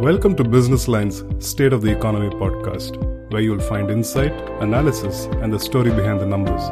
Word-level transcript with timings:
Welcome 0.00 0.36
to 0.36 0.44
Business 0.44 0.86
Line's 0.86 1.24
State 1.44 1.72
of 1.72 1.82
the 1.82 1.90
Economy 1.90 2.28
podcast, 2.30 2.96
where 3.32 3.42
you'll 3.42 3.58
find 3.58 3.90
insight, 3.90 4.30
analysis, 4.62 5.24
and 5.42 5.52
the 5.52 5.58
story 5.58 5.90
behind 5.90 6.20
the 6.20 6.24
numbers. 6.24 6.62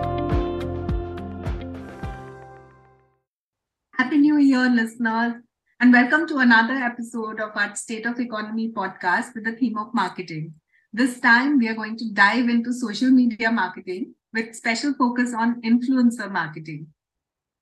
Happy 3.94 4.18
New 4.18 4.38
Year, 4.38 4.70
listeners, 4.70 5.42
and 5.80 5.92
welcome 5.92 6.28
to 6.28 6.38
another 6.38 6.74
episode 6.74 7.40
of 7.40 7.50
our 7.56 7.74
State 7.74 8.06
of 8.06 8.20
Economy 8.20 8.70
podcast 8.72 9.34
with 9.34 9.42
the 9.42 9.56
theme 9.56 9.76
of 9.76 9.92
marketing. 9.92 10.54
This 10.92 11.18
time, 11.18 11.58
we 11.58 11.66
are 11.66 11.74
going 11.74 11.96
to 11.96 12.12
dive 12.12 12.48
into 12.48 12.72
social 12.72 13.10
media 13.10 13.50
marketing 13.50 14.14
with 14.32 14.54
special 14.54 14.94
focus 14.94 15.34
on 15.34 15.60
influencer 15.62 16.30
marketing. 16.30 16.86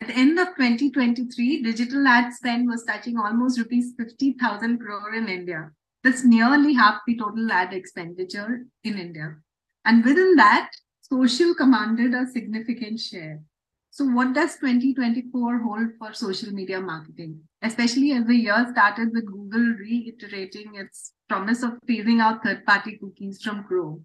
At 0.05 0.09
the 0.09 0.21
end 0.21 0.39
of 0.39 0.48
2023, 0.48 1.62
digital 1.62 2.07
ad 2.07 2.30
spend 2.34 2.68
was 2.68 2.84
touching 2.84 3.16
almost 3.16 3.59
rupees 3.59 3.95
50,000 3.96 4.79
crore 4.79 5.14
in 5.14 5.30
India. 5.30 5.71
That's 6.03 6.22
nearly 6.22 6.75
half 6.75 7.00
the 7.07 7.17
total 7.17 7.50
ad 7.50 7.72
expenditure 7.72 8.67
in 8.82 8.99
India. 8.99 9.36
And 9.86 10.04
within 10.04 10.36
that, 10.36 10.72
social 11.00 11.54
commanded 11.54 12.13
a 12.13 12.27
significant 12.27 13.00
share. 13.00 13.40
So, 13.89 14.04
what 14.04 14.35
does 14.35 14.57
2024 14.57 15.61
hold 15.61 15.89
for 15.99 16.13
social 16.13 16.52
media 16.52 16.82
marketing, 16.82 17.41
especially 17.63 18.13
as 18.13 18.27
the 18.27 18.36
year 18.36 18.66
started 18.72 19.08
with 19.14 19.25
Google 19.25 19.75
reiterating 19.79 20.75
its 20.75 21.14
promise 21.30 21.63
of 21.63 21.79
phasing 21.89 22.21
out 22.21 22.44
third 22.44 22.66
party 22.66 22.99
cookies 22.99 23.41
from 23.41 23.64
Chrome, 23.64 24.05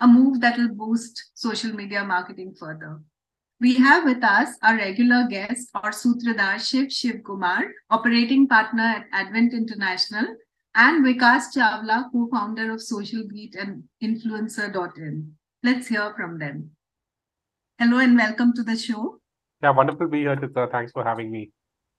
a 0.00 0.08
move 0.08 0.40
that 0.40 0.58
will 0.58 0.74
boost 0.74 1.30
social 1.34 1.72
media 1.72 2.02
marketing 2.02 2.56
further? 2.58 3.00
We 3.58 3.74
have 3.76 4.04
with 4.04 4.22
us 4.22 4.50
our 4.62 4.76
regular 4.76 5.26
guest, 5.30 5.70
or 5.74 5.90
Sutradhar 5.90 6.60
Shiv 6.60 6.88
Shivakumar, 6.88 7.62
operating 7.88 8.46
partner 8.46 8.82
at 8.82 9.06
Advent 9.14 9.54
International, 9.54 10.26
and 10.74 11.02
Vikas 11.02 11.44
Chawla, 11.56 12.12
co-founder 12.12 12.70
of 12.70 12.82
Social 12.82 13.22
Beat 13.26 13.54
and 13.54 13.84
Influencer.in. 14.02 15.32
Let's 15.62 15.86
hear 15.86 16.12
from 16.14 16.38
them. 16.38 16.72
Hello 17.78 17.98
and 17.98 18.14
welcome 18.14 18.52
to 18.56 18.62
the 18.62 18.76
show. 18.76 19.20
Yeah, 19.62 19.70
wonderful 19.70 20.04
to 20.04 20.10
be 20.10 20.18
here, 20.18 20.36
Chitra. 20.36 20.70
Thanks 20.70 20.92
for 20.92 21.02
having 21.02 21.30
me. 21.30 21.50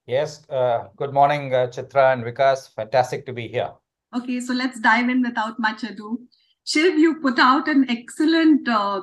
Yes, 0.05 0.47
uh, 0.51 0.89
good 0.95 1.11
morning, 1.11 1.55
uh, 1.55 1.67
Chitra 1.67 2.13
and 2.13 2.23
Vikas. 2.23 2.71
Fantastic 2.75 3.25
to 3.25 3.33
be 3.33 3.47
here. 3.47 3.71
Okay, 4.15 4.39
so 4.41 4.53
let's 4.53 4.79
dive 4.79 5.09
in 5.09 5.23
without 5.23 5.59
much 5.59 5.83
ado. 5.83 6.19
Shiv, 6.65 6.99
you 6.99 7.19
put 7.19 7.39
out 7.39 7.67
an 7.67 7.89
excellent 7.89 8.67
uh, 8.69 9.01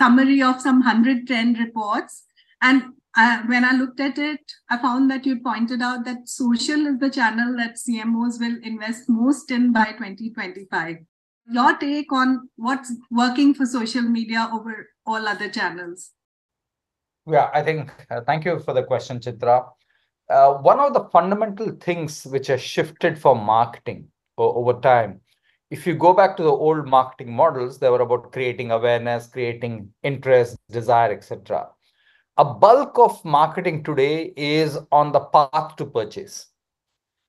summary 0.00 0.42
of 0.42 0.60
some 0.60 0.80
100 0.80 1.26
trend 1.26 1.58
reports. 1.58 2.24
And 2.62 2.82
uh, 3.16 3.42
when 3.46 3.64
I 3.64 3.72
looked 3.72 4.00
at 4.00 4.18
it, 4.18 4.40
I 4.70 4.78
found 4.78 5.10
that 5.10 5.26
you 5.26 5.40
pointed 5.40 5.82
out 5.82 6.04
that 6.04 6.28
social 6.28 6.86
is 6.86 6.98
the 6.98 7.10
channel 7.10 7.56
that 7.58 7.76
CMOs 7.76 8.40
will 8.40 8.56
invest 8.62 9.08
most 9.08 9.50
in 9.50 9.72
by 9.72 9.92
2025. 9.92 10.96
Your 11.52 11.76
take 11.76 12.12
on 12.12 12.48
what's 12.56 12.92
working 13.10 13.52
for 13.54 13.66
social 13.66 14.02
media 14.02 14.48
over 14.52 14.88
all 15.04 15.26
other 15.26 15.48
channels? 15.50 16.10
Yeah, 17.26 17.50
I 17.52 17.62
think, 17.62 17.90
uh, 18.10 18.20
thank 18.22 18.44
you 18.44 18.60
for 18.60 18.72
the 18.72 18.84
question, 18.84 19.18
Chitra. 19.18 19.68
Uh, 20.30 20.54
one 20.54 20.78
of 20.78 20.94
the 20.94 21.04
fundamental 21.12 21.72
things 21.72 22.24
which 22.24 22.46
has 22.46 22.62
shifted 22.62 23.18
for 23.18 23.34
marketing 23.34 24.08
over 24.38 24.80
time 24.80 25.20
if 25.70 25.86
you 25.86 25.94
go 25.94 26.12
back 26.12 26.36
to 26.36 26.42
the 26.42 26.50
old 26.50 26.86
marketing 26.86 27.32
models, 27.32 27.78
they 27.78 27.88
were 27.88 28.00
about 28.00 28.32
creating 28.32 28.72
awareness, 28.72 29.28
creating 29.28 29.92
interest, 30.02 30.56
desire, 30.70 31.12
etc. 31.12 31.68
A 32.36 32.44
bulk 32.44 32.98
of 32.98 33.24
marketing 33.24 33.84
today 33.84 34.32
is 34.36 34.78
on 34.90 35.12
the 35.12 35.20
path 35.20 35.76
to 35.76 35.86
purchase. 35.86 36.48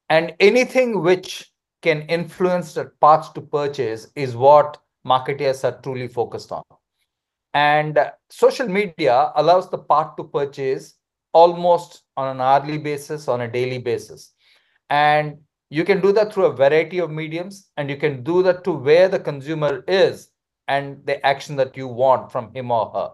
And 0.10 0.34
anything 0.40 1.02
which 1.02 1.52
can 1.82 2.02
influence 2.04 2.74
that 2.74 3.00
path 3.00 3.34
to 3.34 3.42
purchase 3.42 4.08
is 4.16 4.36
what 4.36 4.78
marketers 5.04 5.64
are 5.64 5.80
truly 5.82 6.08
focused 6.08 6.52
on. 6.52 6.64
And 7.54 8.00
social 8.30 8.68
media 8.68 9.32
allows 9.36 9.70
the 9.70 9.78
path 9.78 10.16
to 10.18 10.24
purchase 10.24 10.96
almost 11.34 12.04
on 12.18 12.36
an 12.36 12.42
hourly 12.42 12.78
basis, 12.78 13.28
on 13.28 13.42
a 13.42 13.52
daily 13.52 13.78
basis. 13.78 14.34
And 14.90 15.40
you 15.72 15.86
can 15.86 16.02
do 16.02 16.12
that 16.12 16.34
through 16.34 16.48
a 16.48 16.54
variety 16.54 17.00
of 17.00 17.10
mediums, 17.10 17.70
and 17.78 17.90
you 17.90 17.96
can 17.96 18.24
do 18.24 18.44
that 18.44 18.66
to 18.66 18.74
where 18.74 19.08
the 19.08 19.20
consumer 19.20 19.86
is 19.88 20.30
and 20.68 20.98
the 21.06 21.26
action 21.26 21.56
that 21.56 21.78
you 21.78 21.88
want 21.88 22.30
from 22.30 22.54
him 22.54 22.72
or 22.72 22.92
her. 22.94 23.12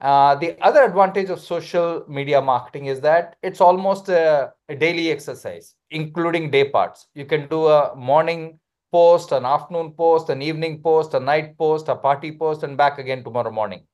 Uh, 0.00 0.34
the 0.34 0.60
other 0.60 0.82
advantage 0.82 1.30
of 1.30 1.40
social 1.40 2.04
media 2.08 2.42
marketing 2.42 2.86
is 2.86 3.00
that 3.00 3.36
it's 3.44 3.60
almost 3.60 4.08
a, 4.08 4.52
a, 4.68 4.74
daily 4.74 5.10
exercise, 5.12 5.76
including 5.90 6.50
day 6.50 6.68
parts. 6.68 7.06
You 7.14 7.24
can 7.24 7.48
do 7.48 7.68
a 7.68 7.94
morning 7.94 8.58
post, 8.90 9.30
an 9.30 9.44
afternoon 9.44 9.92
post, 9.92 10.30
an 10.30 10.42
evening 10.42 10.82
post, 10.82 11.14
a 11.14 11.20
night 11.20 11.56
post, 11.56 11.88
a 11.88 11.94
party 11.94 12.36
post, 12.36 12.64
and 12.64 12.76
back 12.76 12.98
again 12.98 13.22
tomorrow 13.22 13.52
morning. 13.52 13.86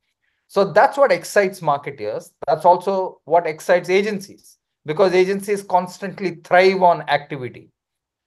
So 0.46 0.72
that's 0.72 0.96
what 0.96 1.12
excites 1.12 1.60
marketers. 1.60 2.32
That's 2.46 2.64
also 2.64 3.20
what 3.24 3.46
excites 3.46 3.90
agencies 3.90 4.56
because 4.86 5.12
agencies 5.12 5.62
constantly 5.62 6.36
thrive 6.44 6.82
on 6.82 7.02
activity. 7.08 7.70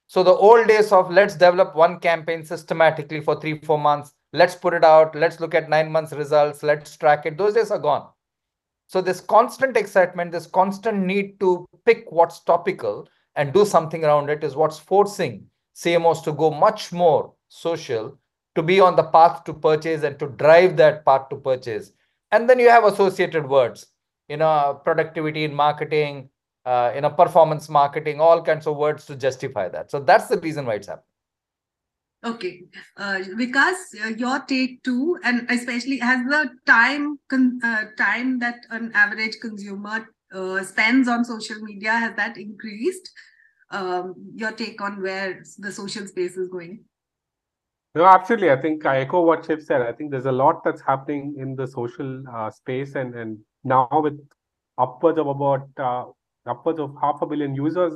So 0.08 0.22
the 0.22 0.32
old 0.32 0.68
days 0.68 0.90
of 0.90 1.10
let's 1.10 1.34
develop 1.34 1.76
one 1.76 2.00
campaign 2.00 2.42
systematically 2.42 3.20
for 3.20 3.38
three, 3.38 3.58
four 3.60 3.78
months, 3.78 4.14
let's 4.32 4.54
put 4.54 4.72
it 4.72 4.82
out, 4.82 5.14
let's 5.14 5.38
look 5.38 5.54
at 5.54 5.68
nine 5.68 5.92
months 5.92 6.12
results, 6.12 6.62
let's 6.62 6.96
track 6.96 7.26
it, 7.26 7.36
those 7.36 7.52
days 7.52 7.70
are 7.70 7.78
gone. 7.78 8.08
So 8.86 9.02
this 9.02 9.20
constant 9.20 9.76
excitement, 9.76 10.32
this 10.32 10.46
constant 10.46 11.04
need 11.04 11.38
to 11.40 11.66
pick 11.84 12.10
what's 12.10 12.40
topical 12.40 13.06
and 13.36 13.52
do 13.52 13.66
something 13.66 14.02
around 14.02 14.30
it 14.30 14.42
is 14.42 14.56
what's 14.56 14.78
forcing 14.78 15.44
CMOs 15.76 16.24
to 16.24 16.32
go 16.32 16.50
much 16.50 16.90
more 16.90 17.34
social, 17.48 18.18
to 18.54 18.62
be 18.62 18.80
on 18.80 18.96
the 18.96 19.02
path 19.02 19.44
to 19.44 19.52
purchase 19.52 20.04
and 20.04 20.18
to 20.20 20.28
drive 20.28 20.78
that 20.78 21.04
path 21.04 21.28
to 21.28 21.36
purchase. 21.36 21.92
And 22.32 22.48
then 22.48 22.58
you 22.58 22.70
have 22.70 22.84
associated 22.84 23.46
words, 23.46 23.86
you 24.26 24.38
know, 24.38 24.80
productivity 24.82 25.44
in 25.44 25.54
marketing, 25.54 26.30
uh, 26.68 26.92
in 26.94 27.04
a 27.04 27.10
performance 27.10 27.68
marketing, 27.68 28.20
all 28.20 28.42
kinds 28.42 28.66
of 28.66 28.76
words 28.76 29.06
to 29.06 29.16
justify 29.16 29.68
that. 29.68 29.90
So 29.90 30.00
that's 30.00 30.28
the 30.28 30.38
reason 30.38 30.66
why 30.66 30.74
it's 30.74 30.88
happening. 30.88 31.04
Okay, 32.24 32.64
uh, 32.96 33.20
Vikas, 33.40 33.78
uh, 34.04 34.08
your 34.08 34.40
take 34.40 34.82
too, 34.82 35.18
and 35.22 35.46
especially 35.50 35.98
has 35.98 36.24
the 36.26 36.50
time 36.66 37.18
con- 37.28 37.60
uh, 37.62 37.84
time 37.96 38.40
that 38.40 38.66
an 38.70 38.90
average 38.92 39.36
consumer 39.40 40.08
uh, 40.32 40.62
spends 40.64 41.08
on 41.08 41.24
social 41.24 41.60
media 41.60 41.92
has 41.92 42.14
that 42.16 42.36
increased? 42.36 43.10
Um, 43.70 44.14
your 44.34 44.52
take 44.52 44.80
on 44.80 45.00
where 45.00 45.42
the 45.58 45.70
social 45.70 46.06
space 46.06 46.36
is 46.36 46.48
going? 46.48 46.84
No, 47.94 48.04
absolutely. 48.04 48.50
I 48.50 48.60
think 48.60 48.84
I 48.84 48.98
echo 48.98 49.22
what 49.22 49.46
Shiv 49.46 49.62
said. 49.62 49.82
I 49.82 49.92
think 49.92 50.10
there's 50.10 50.26
a 50.26 50.32
lot 50.32 50.64
that's 50.64 50.80
happening 50.80 51.36
in 51.38 51.54
the 51.54 51.66
social 51.66 52.22
uh, 52.34 52.50
space, 52.50 52.94
and 52.96 53.14
and 53.14 53.38
now 53.62 53.88
with 53.92 54.18
upwards 54.76 55.18
of 55.18 55.28
about 55.28 55.68
uh, 55.76 56.04
upwards 56.48 56.80
of 56.80 56.94
half 57.00 57.22
a 57.22 57.26
billion 57.26 57.54
users 57.54 57.94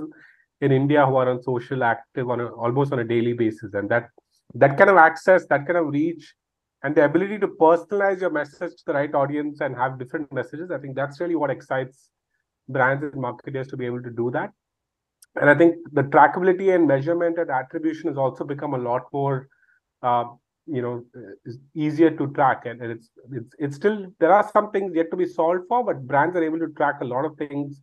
in 0.60 0.72
India 0.72 1.04
who 1.06 1.16
are 1.16 1.28
on 1.28 1.42
social 1.42 1.82
active 1.82 2.30
on 2.30 2.40
a, 2.40 2.46
almost 2.46 2.92
on 2.92 3.00
a 3.00 3.04
daily 3.04 3.32
basis, 3.32 3.74
and 3.74 3.88
that 3.88 4.08
that 4.54 4.76
kind 4.78 4.90
of 4.90 4.96
access, 4.96 5.46
that 5.46 5.66
kind 5.66 5.78
of 5.78 5.88
reach, 5.88 6.34
and 6.82 6.94
the 6.94 7.04
ability 7.04 7.38
to 7.38 7.48
personalize 7.48 8.20
your 8.20 8.30
message 8.30 8.72
to 8.76 8.82
the 8.86 8.92
right 8.92 9.14
audience 9.14 9.60
and 9.60 9.74
have 9.76 9.98
different 9.98 10.32
messages. 10.32 10.70
I 10.70 10.78
think 10.78 10.94
that's 10.94 11.20
really 11.20 11.36
what 11.36 11.50
excites 11.50 12.10
brands 12.68 13.02
and 13.02 13.20
marketers 13.20 13.68
to 13.68 13.76
be 13.76 13.86
able 13.86 14.02
to 14.02 14.10
do 14.10 14.30
that. 14.32 14.50
And 15.40 15.48
I 15.48 15.54
think 15.54 15.76
the 15.92 16.02
trackability 16.02 16.74
and 16.74 16.86
measurement 16.86 17.38
and 17.38 17.50
attribution 17.50 18.08
has 18.08 18.18
also 18.18 18.44
become 18.44 18.74
a 18.74 18.78
lot 18.78 19.02
more, 19.12 19.48
uh, 20.02 20.24
you 20.66 20.82
know, 20.82 21.04
easier 21.74 22.10
to 22.10 22.26
track. 22.34 22.66
And, 22.66 22.82
and 22.82 22.92
it's 22.92 23.10
it's 23.32 23.54
it's 23.58 23.76
still 23.76 24.06
there 24.20 24.32
are 24.32 24.48
some 24.52 24.70
things 24.70 24.94
yet 24.94 25.10
to 25.10 25.16
be 25.16 25.26
solved 25.26 25.62
for, 25.68 25.84
but 25.84 26.06
brands 26.06 26.36
are 26.36 26.44
able 26.44 26.58
to 26.58 26.68
track 26.74 26.96
a 27.00 27.04
lot 27.06 27.24
of 27.24 27.36
things 27.36 27.80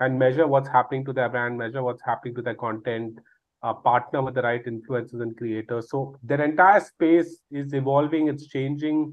and 0.00 0.18
measure 0.18 0.46
what's 0.46 0.68
happening 0.68 1.04
to 1.04 1.12
their 1.12 1.28
brand, 1.28 1.56
measure 1.56 1.82
what's 1.82 2.02
happening 2.02 2.34
to 2.34 2.42
their 2.42 2.54
content, 2.54 3.18
uh, 3.62 3.74
partner 3.74 4.22
with 4.22 4.34
the 4.34 4.42
right 4.42 4.64
influencers 4.64 5.20
and 5.20 5.36
creators. 5.36 5.90
So 5.90 6.16
their 6.22 6.42
entire 6.42 6.80
space 6.80 7.40
is 7.50 7.74
evolving, 7.74 8.28
it's 8.28 8.46
changing. 8.46 9.12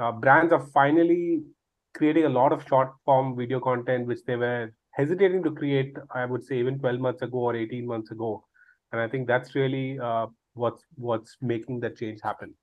Uh, 0.00 0.12
brands 0.12 0.52
are 0.52 0.66
finally 0.72 1.42
creating 1.94 2.24
a 2.24 2.28
lot 2.28 2.52
of 2.52 2.66
short 2.66 2.92
form 3.04 3.36
video 3.36 3.60
content, 3.60 4.06
which 4.06 4.24
they 4.26 4.36
were 4.36 4.72
hesitating 4.92 5.42
to 5.42 5.50
create, 5.50 5.94
I 6.14 6.24
would 6.24 6.42
say, 6.42 6.58
even 6.58 6.78
12 6.78 7.00
months 7.00 7.22
ago 7.22 7.38
or 7.38 7.54
18 7.54 7.86
months 7.86 8.10
ago. 8.10 8.44
And 8.92 9.00
I 9.00 9.08
think 9.08 9.26
that's 9.26 9.54
really 9.54 9.98
uh, 9.98 10.26
what's 10.54 10.84
what's 10.94 11.36
making 11.40 11.80
that 11.80 11.96
change 11.96 12.20
happen. 12.22 12.54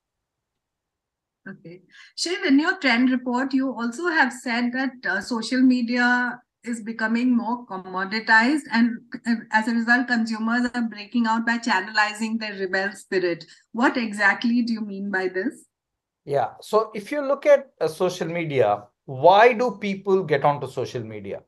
Okay. 1.48 1.82
Shiv, 2.16 2.44
in 2.44 2.60
your 2.60 2.78
trend 2.78 3.10
report, 3.12 3.54
you 3.54 3.74
also 3.74 4.08
have 4.08 4.32
said 4.34 4.72
that 4.74 4.92
uh, 5.08 5.22
social 5.22 5.62
media 5.62 6.40
is 6.64 6.82
becoming 6.82 7.36
more 7.36 7.66
commoditized 7.66 8.64
and 8.72 8.98
as 9.52 9.68
a 9.68 9.72
result 9.72 10.08
consumers 10.08 10.70
are 10.74 10.82
breaking 10.82 11.26
out 11.26 11.46
by 11.46 11.58
channelizing 11.58 12.40
their 12.40 12.54
rebel 12.54 12.92
spirit. 12.94 13.46
What 13.72 13.98
exactly 13.98 14.62
do 14.62 14.74
you 14.74 14.82
mean 14.82 15.10
by 15.10 15.30
this? 15.30 15.66
Yeah. 16.26 16.50
So 16.62 16.92
if 16.94 17.12
you 17.12 17.22
look 17.22 17.46
at 17.46 17.70
uh, 17.80 17.88
social 17.88 18.28
media 18.28 18.84
why 19.10 19.54
do 19.54 19.72
people 19.82 20.24
get 20.24 20.44
onto 20.46 20.68
social 20.70 21.04
media? 21.04 21.42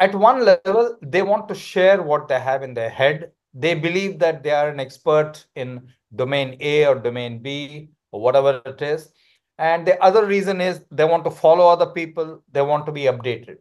At 0.00 0.12
one 0.12 0.44
level 0.44 0.96
they 1.00 1.22
want 1.22 1.48
to 1.48 1.54
share 1.54 2.02
what 2.02 2.26
they 2.26 2.40
have 2.40 2.64
in 2.64 2.74
their 2.74 2.90
head. 2.90 3.30
They 3.54 3.74
believe 3.74 4.18
that 4.18 4.42
they 4.42 4.50
are 4.50 4.68
an 4.68 4.80
expert 4.80 5.46
in 5.54 5.86
domain 6.16 6.56
A 6.58 6.86
or 6.86 6.96
domain 6.96 7.38
B 7.42 7.90
or 8.10 8.20
whatever 8.20 8.60
it 8.66 8.82
is. 8.82 9.12
And 9.58 9.86
the 9.86 10.02
other 10.02 10.24
reason 10.24 10.60
is 10.60 10.80
they 10.90 11.04
want 11.04 11.22
to 11.24 11.30
follow 11.30 11.68
other 11.68 11.86
people, 11.86 12.42
they 12.50 12.62
want 12.62 12.86
to 12.86 12.92
be 12.92 13.02
updated. 13.02 13.58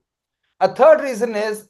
A 0.60 0.68
third 0.68 1.02
reason 1.02 1.36
is 1.36 1.70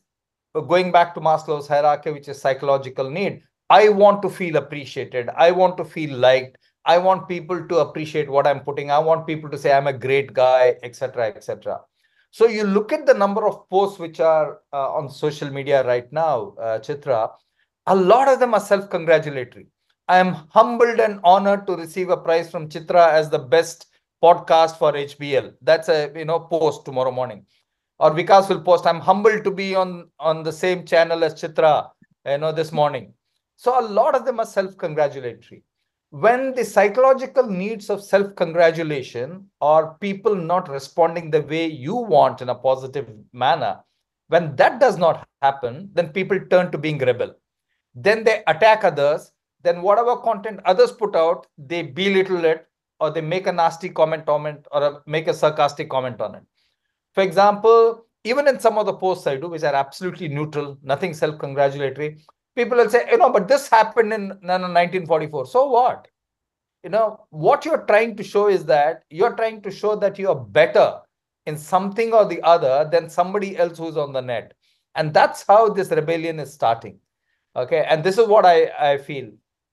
going 0.67 0.91
back 0.91 1.13
to 1.13 1.21
Maslow's 1.21 1.67
hierarchy, 1.67 2.11
which 2.11 2.27
is 2.27 2.41
psychological 2.41 3.09
need. 3.09 3.43
I 3.69 3.89
want 3.89 4.21
to 4.23 4.29
feel 4.29 4.55
appreciated. 4.55 5.29
I 5.37 5.51
want 5.51 5.77
to 5.77 5.85
feel 5.85 6.17
liked. 6.17 6.57
I 6.85 6.97
want 6.97 7.27
people 7.27 7.67
to 7.67 7.77
appreciate 7.79 8.27
what 8.29 8.47
I'm 8.47 8.61
putting. 8.61 8.89
I 8.89 8.97
want 8.97 9.27
people 9.27 9.49
to 9.51 9.57
say 9.57 9.71
I'm 9.71 9.85
a 9.85 9.93
great 9.93 10.33
guy, 10.33 10.77
etc., 10.81 11.27
etc. 11.27 11.81
So 12.31 12.47
you 12.47 12.63
look 12.63 12.91
at 12.91 13.05
the 13.05 13.13
number 13.13 13.47
of 13.47 13.69
posts 13.69 13.99
which 13.99 14.19
are 14.19 14.59
uh, 14.73 14.93
on 14.93 15.09
social 15.09 15.51
media 15.51 15.85
right 15.85 16.11
now, 16.11 16.55
uh, 16.59 16.79
Chitra. 16.79 17.31
A 17.85 17.95
lot 17.95 18.27
of 18.27 18.39
them 18.39 18.53
are 18.53 18.59
self-congratulatory. 18.59 19.67
I 20.07 20.17
am 20.17 20.33
humbled 20.49 20.99
and 20.99 21.19
honored 21.23 21.67
to 21.67 21.75
receive 21.75 22.09
a 22.09 22.17
prize 22.17 22.49
from 22.49 22.69
Chitra 22.69 23.11
as 23.11 23.29
the 23.29 23.39
best 23.39 23.85
podcast 24.23 24.77
for 24.77 24.93
HBL. 24.93 25.53
That's 25.61 25.89
a 25.89 26.11
you 26.15 26.25
know 26.25 26.39
post 26.39 26.85
tomorrow 26.85 27.11
morning. 27.11 27.45
Or 27.99 28.11
Vikas 28.11 28.49
will 28.49 28.61
post, 28.61 28.85
I'm 28.85 28.99
humbled 28.99 29.43
to 29.43 29.51
be 29.51 29.75
on 29.75 30.09
on 30.19 30.43
the 30.43 30.53
same 30.53 30.85
channel 30.85 31.23
as 31.23 31.33
Chitra, 31.35 31.89
you 32.25 32.37
know, 32.37 32.51
this 32.51 32.71
morning. 32.71 33.13
So 33.55 33.79
a 33.79 33.85
lot 33.85 34.15
of 34.15 34.25
them 34.25 34.39
are 34.39 34.45
self-congratulatory 34.45 35.63
when 36.11 36.55
the 36.55 36.65
psychological 36.65 37.47
needs 37.47 37.89
of 37.89 38.03
self 38.03 38.35
congratulation 38.35 39.47
or 39.61 39.95
people 39.99 40.35
not 40.35 40.67
responding 40.67 41.29
the 41.29 41.41
way 41.43 41.67
you 41.67 41.95
want 41.95 42.41
in 42.41 42.49
a 42.49 42.55
positive 42.55 43.07
manner, 43.31 43.79
when 44.27 44.55
that 44.55 44.79
does 44.79 44.97
not 44.97 45.27
happen, 45.41 45.89
then 45.93 46.09
people 46.09 46.39
turn 46.49 46.71
to 46.71 46.77
being 46.77 46.97
rebel. 46.97 47.35
Then 47.93 48.23
they 48.23 48.43
attack 48.47 48.83
others. 48.83 49.31
Then 49.61 49.81
whatever 49.81 50.15
content 50.17 50.61
others 50.65 50.91
put 50.91 51.15
out, 51.15 51.45
they 51.57 51.81
belittle 51.81 52.45
it 52.45 52.65
or 52.99 53.11
they 53.11 53.21
make 53.21 53.45
a 53.45 53.51
nasty 53.51 53.89
comment 53.89 54.29
on 54.29 54.45
it 54.45 54.65
or 54.71 55.03
make 55.05 55.27
a 55.27 55.33
sarcastic 55.33 55.89
comment 55.89 56.21
on 56.21 56.35
it. 56.35 56.43
For 57.13 57.23
example, 57.23 58.05
even 58.23 58.47
in 58.47 58.59
some 58.59 58.77
of 58.77 58.85
the 58.85 58.93
posts 58.93 59.27
I 59.27 59.37
do, 59.37 59.49
which 59.49 59.63
are 59.63 59.73
absolutely 59.73 60.27
neutral, 60.27 60.77
nothing 60.83 61.13
self 61.13 61.39
congratulatory, 61.39 62.19
people 62.55 62.77
will 62.77 62.89
say, 62.89 63.07
you 63.09 63.17
know, 63.17 63.29
but 63.29 63.47
this 63.47 63.69
happened 63.69 64.13
in 64.13 64.29
1944. 64.29 65.45
So 65.47 65.69
what? 65.69 66.07
You 66.83 66.89
know, 66.89 67.25
what 67.29 67.65
you're 67.65 67.85
trying 67.85 68.15
to 68.17 68.23
show 68.23 68.47
is 68.47 68.65
that 68.65 69.03
you're 69.09 69.35
trying 69.35 69.61
to 69.63 69.71
show 69.71 69.95
that 69.97 70.17
you're 70.17 70.35
better 70.35 70.99
in 71.45 71.57
something 71.57 72.13
or 72.13 72.25
the 72.25 72.41
other 72.43 72.87
than 72.91 73.09
somebody 73.09 73.57
else 73.57 73.77
who's 73.77 73.97
on 73.97 74.13
the 74.13 74.21
net. 74.21 74.53
And 74.95 75.13
that's 75.13 75.45
how 75.47 75.69
this 75.69 75.89
rebellion 75.89 76.39
is 76.39 76.53
starting. 76.53 76.99
Okay. 77.55 77.85
And 77.89 78.03
this 78.03 78.17
is 78.17 78.27
what 78.27 78.45
I, 78.45 78.71
I 78.79 78.97
feel. 78.97 79.25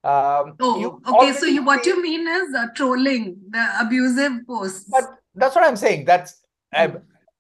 Um, 0.03 0.55
oh, 0.61 1.01
okay. 1.07 1.33
So 1.33 1.47
you, 1.47 1.65
what 1.65 1.85
you 1.85 2.01
mean 2.01 2.27
is 2.27 2.55
uh, 2.55 2.67
trolling, 2.75 3.39
the 3.51 3.67
abusive 3.81 4.47
posts. 4.47 4.89
But 4.89 5.19
that's 5.35 5.55
what 5.55 5.65
I'm 5.65 5.77
saying. 5.77 6.05
That's 6.05 6.43
I, 6.73 6.93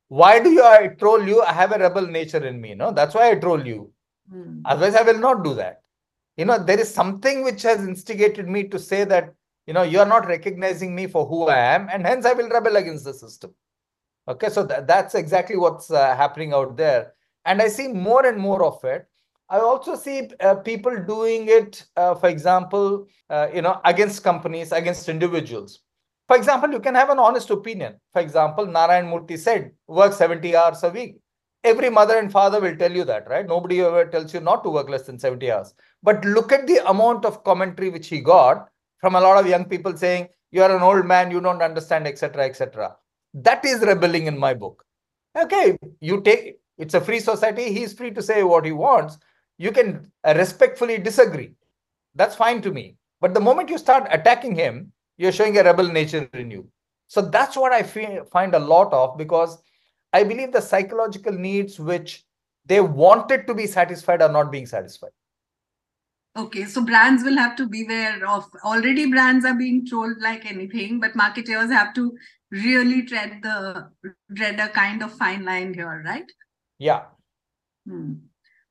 why 0.08 0.38
do 0.41 0.50
you 0.50 0.64
I 0.64 0.88
troll 0.88 1.26
you? 1.26 1.43
I 1.43 1.53
have 1.53 1.73
a 1.73 1.79
rebel 1.79 2.06
nature 2.06 2.44
in 2.47 2.61
me. 2.61 2.75
No, 2.75 2.93
that's 2.93 3.14
why 3.14 3.31
I 3.31 3.35
troll 3.37 3.67
you 3.67 3.93
Hmm. 4.31 4.61
Otherwise, 4.64 4.94
I 4.97 5.03
will 5.03 5.19
not 5.19 5.44
do 5.44 5.55
that. 5.55 5.82
You 6.37 6.44
know, 6.47 6.58
there 6.62 6.79
is 6.81 6.93
something 6.93 7.44
which 7.44 7.62
has 7.62 7.87
instigated 7.87 8.49
me 8.49 8.64
to 8.69 8.79
say 8.79 9.05
that, 9.05 9.35
you 9.67 9.75
know, 9.75 9.82
you 9.82 10.00
are 10.00 10.06
not 10.06 10.26
recognizing 10.26 10.94
me 10.94 11.06
for 11.06 11.26
who 11.26 11.47
I 11.47 11.58
am, 11.58 11.88
and 11.93 12.06
hence 12.06 12.26
I 12.26 12.32
will 12.32 12.49
rebel 12.49 12.76
against 12.76 13.05
the 13.05 13.14
system. 13.14 13.55
Okay, 14.29 14.49
so 14.49 14.67
th- 14.67 14.82
that's 14.87 15.14
exactly 15.14 15.56
what's 15.56 15.91
uh, 15.91 16.17
happening 16.17 16.52
out 16.52 16.76
there. 16.76 17.14
And 17.44 17.62
I 17.62 17.69
see 17.69 17.88
more 17.88 18.26
and 18.26 18.38
more 18.38 18.64
of 18.64 18.82
it. 18.85 19.06
I 19.49 19.59
also 19.61 19.94
see 19.94 20.29
uh, 20.41 20.56
people 20.56 20.97
doing 21.05 21.47
it, 21.49 21.87
uh, 21.97 22.17
for 22.17 22.29
example, 22.29 23.06
uh, 23.31 23.49
you 23.55 23.62
know, 23.62 23.81
against 23.85 24.25
companies, 24.25 24.73
against 24.73 25.09
individuals. 25.09 25.81
For 26.28 26.37
example, 26.37 26.70
you 26.73 26.81
can 26.81 26.94
have 26.94 27.11
an 27.11 27.19
honest 27.19 27.50
opinion. 27.50 28.00
For 28.12 28.20
example, 28.20 28.67
Narayan 28.67 29.06
Murthy 29.06 29.38
said, 29.38 29.73
work 29.87 30.12
70 30.12 30.56
hours 30.56 30.82
a 30.82 30.90
week 30.90 31.17
every 31.67 31.90
mother 31.90 32.19
and 32.19 32.31
father 32.31 32.61
will 32.61 32.76
tell 32.76 32.93
you 32.93 33.05
that, 33.05 33.28
right? 33.28 33.46
Nobody 33.46 33.81
ever 33.81 34.06
tells 34.06 34.32
you 34.32 34.40
not 34.40 34.62
to 34.62 34.70
work 34.70 34.88
less 34.88 35.02
than 35.02 35.19
70 35.19 35.50
hours. 35.50 35.75
But 36.02 36.25
look 36.25 36.52
at 36.52 36.67
the 36.67 36.88
amount 36.88 37.25
of 37.25 37.43
commentary 37.44 37.90
which 37.90 38.08
he 38.08 38.20
got 38.20 38.69
from 39.00 39.17
a 39.17 39.20
lot 39.20 39.38
of 39.38 39.49
young 39.49 39.64
people 39.64 39.96
saying, 39.96 40.28
you 40.52 40.62
are 40.62 40.75
an 40.75 40.82
old 40.82 41.05
man, 41.05 41.31
you 41.31 41.40
don't 41.40 41.62
understand, 41.62 42.06
etc., 42.06 42.44
etc. 42.44 42.96
That 43.34 43.64
is 43.64 43.81
rebelling 43.81 44.26
in 44.26 44.38
my 44.38 44.55
book. 44.55 44.84
Okay, 45.37 45.76
you 46.00 46.23
take 46.23 46.56
it's 46.78 46.94
a 46.94 47.00
free 47.00 47.20
society. 47.20 47.73
He's 47.73 47.94
free 47.94 48.11
to 48.12 48.23
say 48.23 48.43
what 48.43 48.64
he 48.64 48.73
wants. 48.73 49.19
You 49.58 49.73
can 49.73 50.12
respectfully 50.25 50.99
disagree. 50.99 51.52
That's 52.14 52.37
fine 52.37 52.62
to 52.62 52.70
me. 52.70 52.96
But 53.20 53.34
the 53.34 53.40
moment 53.40 53.70
you 53.70 53.78
start 53.78 54.06
attacking 54.11 54.55
him, 54.55 54.93
you're 55.16 55.32
showing 55.32 55.56
a 55.58 55.64
rebel 55.64 55.88
nature 55.88 56.28
in 56.34 56.50
you. 56.50 56.68
So 57.08 57.22
that's 57.22 57.56
what 57.56 57.72
I 57.72 57.82
find 57.82 58.54
a 58.54 58.58
lot 58.58 58.92
of 58.92 59.16
because 59.16 59.58
I 60.12 60.24
believe 60.24 60.52
the 60.52 60.60
psychological 60.60 61.32
needs 61.32 61.78
which 61.78 62.24
they 62.64 62.80
wanted 62.80 63.46
to 63.46 63.54
be 63.54 63.66
satisfied 63.66 64.22
are 64.22 64.32
not 64.32 64.50
being 64.50 64.66
satisfied. 64.66 65.10
Okay, 66.36 66.64
so 66.64 66.84
brands 66.84 67.24
will 67.24 67.36
have 67.36 67.56
to 67.56 67.66
beware 67.66 68.26
of 68.28 68.44
already 68.62 69.10
brands 69.10 69.46
are 69.46 69.54
being 69.54 69.86
trolled 69.86 70.20
like 70.20 70.44
anything, 70.44 71.00
but 71.00 71.16
marketers 71.16 71.70
have 71.70 71.94
to 71.94 72.14
really 72.50 73.06
tread 73.06 73.40
the 73.42 73.90
tread 74.36 74.60
a 74.60 74.68
kind 74.68 75.02
of 75.02 75.12
fine 75.16 75.44
line 75.44 75.72
here, 75.72 76.02
right? 76.04 76.30
Yeah. 76.78 77.04
Hmm. 77.86 78.14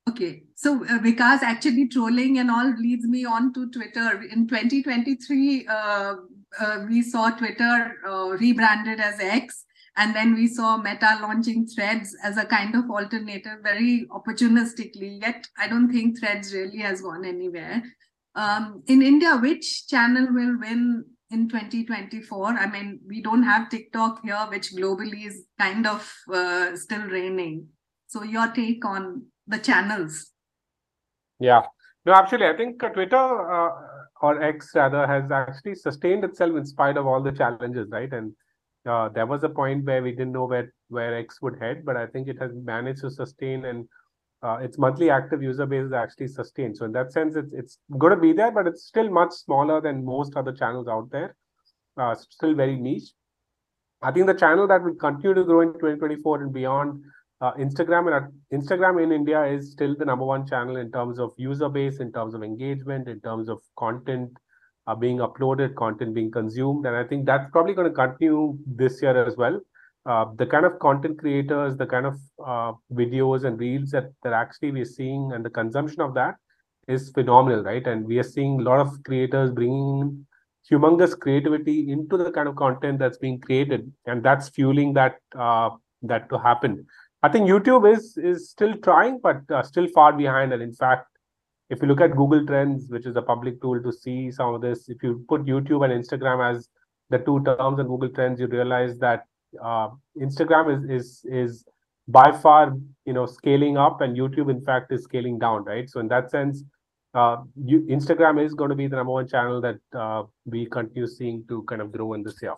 Okay, 0.07 0.43
so 0.53 0.85
uh, 0.85 0.99
because 0.99 1.41
actually 1.41 1.87
trolling 1.87 2.37
and 2.37 2.51
all 2.51 2.71
leads 2.77 3.07
me 3.07 3.25
on 3.25 3.51
to 3.53 3.71
Twitter. 3.71 4.21
In 4.31 4.47
2023, 4.47 5.65
uh, 5.67 6.15
uh, 6.59 6.85
we 6.87 7.01
saw 7.01 7.29
Twitter 7.29 7.97
uh, 8.07 8.29
rebranded 8.39 8.99
as 8.99 9.19
X 9.19 9.65
and 9.97 10.15
then 10.15 10.33
we 10.33 10.47
saw 10.47 10.77
Meta 10.77 11.17
launching 11.21 11.65
Threads 11.65 12.15
as 12.23 12.37
a 12.37 12.45
kind 12.45 12.75
of 12.75 12.89
alternative 12.89 13.59
very 13.63 14.07
opportunistically. 14.11 15.21
Yet 15.21 15.47
I 15.57 15.67
don't 15.67 15.91
think 15.91 16.19
Threads 16.19 16.53
really 16.53 16.79
has 16.79 17.01
gone 17.01 17.23
anywhere. 17.23 17.81
Um, 18.35 18.83
in 18.87 19.01
India, 19.01 19.37
which 19.37 19.87
channel 19.87 20.27
will 20.31 20.59
win 20.59 21.05
in 21.31 21.47
2024? 21.47 22.47
I 22.47 22.69
mean, 22.69 22.99
we 23.07 23.21
don't 23.21 23.43
have 23.43 23.69
TikTok 23.69 24.21
here, 24.23 24.45
which 24.49 24.73
globally 24.73 25.25
is 25.25 25.45
kind 25.57 25.87
of 25.87 26.13
uh, 26.33 26.75
still 26.75 27.03
reigning. 27.03 27.67
So, 28.07 28.23
your 28.23 28.47
take 28.47 28.83
on 28.83 29.27
the 29.47 29.59
channels? 29.59 30.31
Yeah, 31.39 31.63
no, 32.05 32.13
actually, 32.13 32.45
I 32.45 32.57
think 32.57 32.83
uh, 32.83 32.89
Twitter 32.89 33.15
uh, 33.15 33.69
or 34.21 34.41
X 34.41 34.71
rather 34.75 35.05
has 35.05 35.31
actually 35.31 35.75
sustained 35.75 36.23
itself 36.23 36.55
in 36.55 36.65
spite 36.65 36.97
of 36.97 37.05
all 37.05 37.21
the 37.21 37.31
challenges, 37.31 37.89
right? 37.89 38.11
And 38.11 38.33
uh, 38.85 39.09
there 39.09 39.25
was 39.25 39.43
a 39.43 39.49
point 39.49 39.85
where 39.85 40.01
we 40.01 40.11
didn't 40.11 40.31
know 40.31 40.45
where 40.45 40.73
where 40.89 41.17
X 41.17 41.41
would 41.41 41.59
head, 41.59 41.83
but 41.85 41.97
I 41.97 42.07
think 42.07 42.27
it 42.27 42.39
has 42.39 42.51
managed 42.53 43.01
to 43.01 43.11
sustain 43.11 43.65
and 43.65 43.87
uh, 44.43 44.57
its 44.57 44.77
monthly 44.77 45.09
active 45.09 45.41
user 45.41 45.65
base 45.65 45.85
is 45.85 45.93
actually 45.93 46.27
sustained. 46.27 46.77
So 46.77 46.85
in 46.85 46.91
that 46.91 47.11
sense, 47.11 47.35
it's 47.35 47.53
it's 47.53 47.79
going 47.97 48.11
to 48.11 48.19
be 48.19 48.31
there, 48.31 48.51
but 48.51 48.67
it's 48.67 48.85
still 48.85 49.09
much 49.09 49.31
smaller 49.31 49.81
than 49.81 50.05
most 50.05 50.35
other 50.35 50.53
channels 50.53 50.87
out 50.87 51.09
there. 51.11 51.35
Uh, 51.97 52.13
still 52.15 52.53
very 52.53 52.75
niche. 52.75 53.13
I 54.01 54.11
think 54.11 54.27
the 54.27 54.33
channel 54.33 54.67
that 54.67 54.83
will 54.83 54.93
continue 54.95 55.33
to 55.33 55.43
grow 55.43 55.61
in 55.61 55.69
2024 55.73 56.43
and 56.43 56.53
beyond, 56.53 57.03
uh, 57.45 57.53
Instagram 57.65 58.03
and 58.11 58.61
Instagram 58.61 59.03
in 59.03 59.11
India 59.11 59.43
is 59.43 59.71
still 59.71 59.95
the 60.01 60.05
number 60.05 60.25
one 60.25 60.47
channel 60.47 60.77
in 60.77 60.91
terms 60.91 61.19
of 61.19 61.33
user 61.37 61.69
base, 61.69 61.99
in 61.99 62.11
terms 62.11 62.33
of 62.33 62.43
engagement, 62.43 63.07
in 63.07 63.19
terms 63.21 63.49
of 63.49 63.59
content 63.77 64.31
are 64.87 64.95
being 64.95 65.17
uploaded, 65.17 65.75
content 65.75 66.13
being 66.13 66.31
consumed. 66.31 66.85
And 66.85 66.95
I 66.95 67.03
think 67.03 67.25
that's 67.25 67.49
probably 67.51 67.73
going 67.73 67.89
to 67.89 67.93
continue 67.93 68.57
this 68.65 69.01
year 69.01 69.25
as 69.25 69.35
well. 69.35 69.59
Uh, 70.05 70.25
the 70.37 70.45
kind 70.45 70.65
of 70.65 70.77
content 70.79 71.17
creators, 71.17 71.75
the 71.75 71.87
kind 71.87 72.05
of 72.05 72.19
uh, 72.45 72.73
videos 72.93 73.45
and 73.45 73.59
reels 73.59 73.89
that, 73.91 74.11
that 74.23 74.33
actually 74.33 74.71
we're 74.71 74.85
seeing 74.85 75.31
and 75.33 75.43
the 75.43 75.49
consumption 75.49 76.01
of 76.01 76.13
that 76.13 76.35
is 76.87 77.09
phenomenal, 77.11 77.63
right? 77.63 77.87
And 77.87 78.05
we 78.05 78.19
are 78.19 78.29
seeing 78.35 78.59
a 78.59 78.63
lot 78.63 78.79
of 78.79 79.03
creators 79.03 79.49
bringing 79.51 80.25
humongous 80.71 81.17
creativity 81.17 81.91
into 81.91 82.17
the 82.17 82.31
kind 82.31 82.47
of 82.47 82.55
content 82.55 82.99
that's 82.99 83.17
being 83.17 83.39
created, 83.39 83.91
and 84.05 84.23
that's 84.23 84.49
fueling 84.49 84.93
that 84.93 85.17
uh, 85.37 85.69
that 86.03 86.29
to 86.29 86.37
happen. 86.37 86.85
I 87.25 87.29
think 87.29 87.49
YouTube 87.49 87.85
is 87.91 88.17
is 88.17 88.49
still 88.51 88.73
trying, 88.87 89.19
but 89.21 89.37
uh, 89.49 89.63
still 89.63 89.87
far 89.93 90.13
behind. 90.13 90.53
And 90.53 90.61
in 90.61 90.73
fact, 90.73 91.07
if 91.75 91.81
you 91.81 91.87
look 91.87 92.01
at 92.07 92.15
Google 92.15 92.45
Trends, 92.45 92.89
which 92.89 93.07
is 93.11 93.15
a 93.15 93.21
public 93.29 93.61
tool 93.61 93.81
to 93.85 93.91
see 93.91 94.17
some 94.31 94.53
of 94.53 94.61
this, 94.61 94.89
if 94.89 95.01
you 95.01 95.25
put 95.27 95.45
YouTube 95.45 95.85
and 95.85 95.95
Instagram 95.99 96.43
as 96.49 96.69
the 97.09 97.17
two 97.29 97.37
terms 97.47 97.79
in 97.79 97.87
Google 97.87 98.09
Trends, 98.09 98.39
you 98.39 98.47
realize 98.47 98.99
that 98.99 99.23
uh, 99.69 99.89
Instagram 100.27 100.69
is 100.75 100.83
is 100.97 101.25
is 101.43 101.65
by 102.19 102.31
far 102.43 102.77
you 103.05 103.13
know 103.13 103.25
scaling 103.25 103.81
up, 103.87 104.01
and 104.01 104.15
YouTube 104.15 104.51
in 104.51 104.61
fact 104.69 104.91
is 104.91 105.03
scaling 105.09 105.39
down, 105.39 105.63
right? 105.63 105.89
So 105.89 105.99
in 106.01 106.07
that 106.09 106.29
sense, 106.29 106.63
uh, 107.15 107.37
you, 107.71 107.81
Instagram 107.97 108.45
is 108.45 108.53
going 108.53 108.69
to 108.69 108.75
be 108.83 108.87
the 108.87 108.97
number 108.97 109.13
one 109.13 109.27
channel 109.27 109.61
that 109.61 109.99
uh, 110.05 110.23
we 110.45 110.67
continue 110.67 111.07
seeing 111.07 111.43
to 111.47 111.63
kind 111.63 111.81
of 111.81 111.91
grow 111.91 112.13
in 112.13 112.23
this 112.23 112.39
year. 112.43 112.55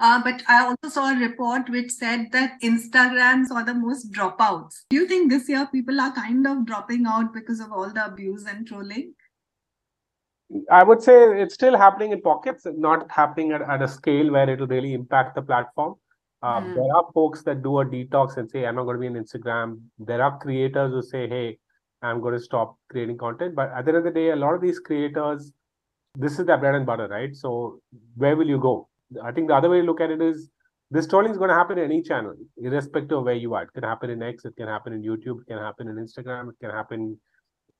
Uh, 0.00 0.22
but 0.22 0.42
I 0.46 0.64
also 0.64 0.88
saw 0.88 1.10
a 1.10 1.18
report 1.18 1.68
which 1.68 1.90
said 1.90 2.26
that 2.32 2.52
Instagram 2.62 3.46
saw 3.46 3.62
the 3.62 3.74
most 3.74 4.12
dropouts. 4.12 4.82
Do 4.90 4.96
you 4.96 5.08
think 5.08 5.30
this 5.30 5.48
year 5.48 5.68
people 5.72 6.00
are 6.00 6.12
kind 6.12 6.46
of 6.46 6.66
dropping 6.66 7.04
out 7.06 7.34
because 7.34 7.58
of 7.58 7.72
all 7.72 7.90
the 7.92 8.06
abuse 8.06 8.46
and 8.46 8.66
trolling? 8.66 9.14
I 10.70 10.82
would 10.84 11.02
say 11.02 11.42
it's 11.42 11.54
still 11.54 11.76
happening 11.76 12.12
in 12.12 12.22
pockets, 12.22 12.66
not 12.76 13.10
happening 13.10 13.52
at, 13.52 13.62
at 13.62 13.82
a 13.82 13.88
scale 13.88 14.30
where 14.30 14.48
it'll 14.48 14.66
really 14.66 14.94
impact 14.94 15.34
the 15.34 15.42
platform. 15.42 15.96
Uh, 16.42 16.60
mm. 16.60 16.74
There 16.74 16.96
are 16.96 17.04
folks 17.12 17.42
that 17.42 17.62
do 17.62 17.80
a 17.80 17.84
detox 17.84 18.36
and 18.36 18.48
say, 18.48 18.64
I'm 18.64 18.76
not 18.76 18.84
going 18.84 18.96
to 18.96 19.00
be 19.00 19.08
on 19.08 19.14
Instagram. 19.14 19.80
There 19.98 20.22
are 20.22 20.38
creators 20.38 20.92
who 20.92 21.02
say, 21.02 21.28
hey, 21.28 21.58
I'm 22.02 22.20
going 22.20 22.34
to 22.34 22.40
stop 22.40 22.76
creating 22.88 23.18
content. 23.18 23.56
But 23.56 23.72
at 23.76 23.84
the 23.84 23.90
end 23.90 23.98
of 23.98 24.04
the 24.04 24.10
day, 24.12 24.30
a 24.30 24.36
lot 24.36 24.54
of 24.54 24.60
these 24.60 24.78
creators, 24.78 25.52
this 26.14 26.38
is 26.38 26.46
their 26.46 26.56
bread 26.56 26.76
and 26.76 26.86
butter, 26.86 27.08
right? 27.08 27.34
So 27.34 27.80
where 28.16 28.36
will 28.36 28.48
you 28.48 28.60
go? 28.60 28.88
I 29.22 29.32
think 29.32 29.48
the 29.48 29.54
other 29.54 29.70
way 29.70 29.80
to 29.80 29.86
look 29.86 30.00
at 30.00 30.10
it 30.10 30.20
is 30.20 30.50
this 30.90 31.06
trolling 31.06 31.30
is 31.30 31.38
going 31.38 31.50
to 31.50 31.54
happen 31.54 31.78
in 31.78 31.84
any 31.84 32.02
channel, 32.02 32.34
irrespective 32.56 33.18
of 33.18 33.24
where 33.24 33.34
you 33.34 33.54
are. 33.54 33.64
It 33.64 33.72
can 33.74 33.82
happen 33.82 34.10
in 34.10 34.22
X, 34.22 34.44
it 34.44 34.56
can 34.56 34.68
happen 34.68 34.92
in 34.92 35.02
YouTube, 35.02 35.42
it 35.42 35.46
can 35.48 35.58
happen 35.58 35.88
in 35.88 35.96
Instagram, 35.96 36.48
it 36.50 36.56
can 36.60 36.70
happen 36.70 37.18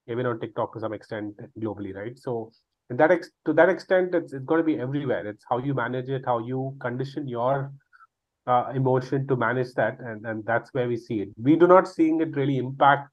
even 0.08 0.26
on 0.26 0.40
TikTok 0.40 0.74
to 0.74 0.80
some 0.80 0.92
extent 0.92 1.34
globally, 1.58 1.94
right? 1.94 2.18
So 2.18 2.50
that 2.90 3.10
ex- 3.10 3.30
to 3.46 3.52
that 3.54 3.68
extent, 3.68 4.14
it's, 4.14 4.32
it's 4.32 4.44
going 4.44 4.60
to 4.60 4.64
be 4.64 4.78
everywhere. 4.78 5.26
It's 5.26 5.44
how 5.48 5.58
you 5.58 5.74
manage 5.74 6.08
it, 6.08 6.22
how 6.26 6.38
you 6.38 6.76
condition 6.80 7.28
your 7.28 7.72
uh, 8.46 8.72
emotion 8.74 9.26
to 9.28 9.36
manage 9.36 9.74
that, 9.74 10.00
and, 10.00 10.26
and 10.26 10.44
that's 10.44 10.72
where 10.72 10.88
we 10.88 10.96
see 10.96 11.20
it. 11.20 11.28
We 11.40 11.56
do 11.56 11.66
not 11.66 11.86
seeing 11.86 12.20
it 12.20 12.34
really 12.34 12.56
impact 12.58 13.10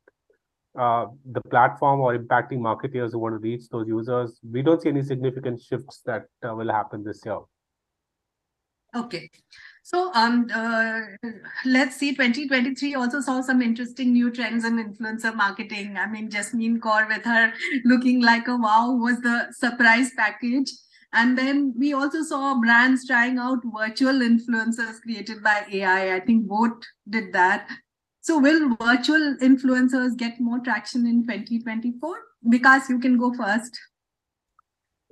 uh, 0.80 1.08
the 1.32 1.42
platform 1.50 2.02
or 2.02 2.18
impacting 2.18 2.60
marketeers 2.60 3.12
who 3.12 3.20
want 3.20 3.34
to 3.36 3.40
reach 3.40 3.70
those 3.70 3.88
users. 3.88 4.40
We 4.50 4.62
don't 4.62 4.82
see 4.82 4.90
any 4.90 5.04
significant 5.04 5.62
shifts 5.62 6.02
that 6.06 6.24
uh, 6.46 6.54
will 6.54 6.72
happen 6.72 7.04
this 7.04 7.22
year. 7.26 7.40
Okay. 8.96 9.30
So 9.84 10.12
um, 10.16 10.48
uh, 10.52 11.02
let's 11.66 11.98
see, 11.98 12.12
2023 12.12 12.96
also 12.96 13.22
saw 13.22 13.42
some 13.42 13.62
interesting 13.62 14.14
new 14.14 14.32
trends 14.32 14.66
in 14.66 14.84
influencer 14.84 15.36
marketing. 15.36 15.96
I 15.96 16.08
mean, 16.08 16.30
Jasmeen 16.30 16.80
Kaur 16.80 17.08
with 17.08 17.24
her 17.24 17.54
looking 17.84 18.22
like 18.22 18.48
a 18.48 18.56
wow 18.56 18.96
was 19.00 19.22
the 19.22 19.48
surprise 19.52 20.10
package. 20.18 20.72
And 21.14 21.38
then 21.38 21.74
we 21.78 21.94
also 21.94 22.24
saw 22.24 22.60
brands 22.60 23.06
trying 23.06 23.38
out 23.38 23.60
virtual 23.64 24.14
influencers 24.14 25.02
created 25.02 25.44
by 25.44 25.66
AI. 25.72 26.16
I 26.16 26.20
think 26.20 26.48
Vote 26.48 26.84
did 27.08 27.32
that. 27.34 27.70
So 28.22 28.40
will 28.40 28.76
virtual 28.82 29.38
influencers 29.40 30.18
get 30.18 30.42
more 30.42 30.60
traction 30.60 31.06
in 31.06 31.28
2024? 31.28 32.18
Vikas 32.48 32.90
you 32.90 33.00
can 33.00 33.20
go 33.20 33.32
first. 33.36 33.80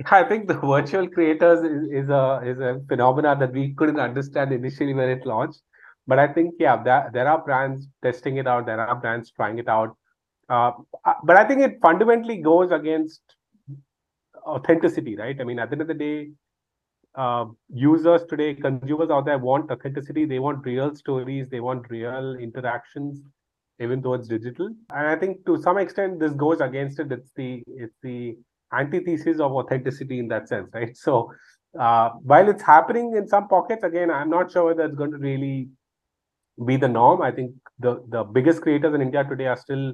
I 0.06 0.24
think 0.24 0.48
the 0.48 0.56
virtual 0.56 1.08
creators 1.08 1.60
is, 1.64 2.04
is 2.04 2.10
a 2.10 2.42
is 2.44 2.60
a 2.60 2.82
phenomenon 2.88 3.40
that 3.40 3.54
we 3.54 3.74
couldn't 3.76 4.00
understand 4.00 4.52
initially 4.52 4.94
when 4.94 5.10
it 5.10 5.26
launched. 5.26 5.62
But 6.08 6.20
I 6.20 6.28
think 6.28 6.56
yeah, 6.60 6.82
there, 6.84 7.10
there 7.14 7.28
are 7.28 7.44
brands 7.44 7.88
testing 8.02 8.38
it 8.38 8.48
out. 8.48 8.66
There 8.66 8.80
are 8.80 8.96
brands 8.96 9.32
trying 9.32 9.60
it 9.60 9.68
out. 9.68 9.96
Uh, 10.50 10.72
but 11.24 11.38
I 11.38 11.46
think 11.46 11.62
it 11.62 11.80
fundamentally 11.82 12.38
goes 12.38 12.72
against 12.72 13.22
authenticity, 14.46 15.16
right? 15.16 15.40
I 15.40 15.44
mean, 15.44 15.60
at 15.60 15.70
the 15.70 15.76
end 15.76 15.82
of 15.84 15.88
the 15.88 15.94
day, 15.94 16.32
uh, 17.16 17.46
users 17.70 18.26
today, 18.26 18.56
consumers 18.56 19.10
out 19.10 19.26
there 19.26 19.38
want 19.38 19.72
authenticity. 19.72 20.26
They 20.26 20.40
want 20.40 20.66
real 20.66 20.96
stories. 20.96 21.48
They 21.50 21.60
want 21.60 21.90
real 21.90 22.36
interactions, 22.36 23.22
even 23.80 24.02
though 24.02 24.16
it's 24.16 24.28
digital. 24.28 24.68
And 24.90 25.08
I 25.08 25.16
think 25.16 25.46
to 25.46 25.62
some 25.62 25.78
extent, 25.78 26.20
this 26.20 26.34
goes 26.34 26.60
against 26.60 27.00
it. 27.00 27.12
It's 27.12 27.32
the 27.36 27.64
it's 27.68 27.96
the 28.02 28.38
antithesis 28.78 29.40
of 29.40 29.52
authenticity 29.52 30.20
in 30.20 30.28
that 30.30 30.48
sense, 30.48 30.70
right? 30.74 30.96
So 30.96 31.32
uh, 31.80 32.10
while 32.22 32.50
it's 32.50 32.64
happening 32.64 33.16
in 33.16 33.28
some 33.28 33.48
pockets, 33.48 33.84
again, 33.84 34.12
I'm 34.12 34.30
not 34.30 34.52
sure 34.52 34.66
whether 34.66 34.84
it's 34.86 34.96
going 34.96 35.12
to 35.12 35.18
really 35.18 35.70
be 36.66 36.78
the 36.78 36.88
norm. 36.88 37.22
I 37.22 37.32
think 37.32 37.54
the 37.80 38.04
the 38.10 38.24
biggest 38.24 38.62
creators 38.62 38.94
in 38.94 39.02
India 39.02 39.24
today 39.24 39.48
are 39.48 39.58
still 39.58 39.94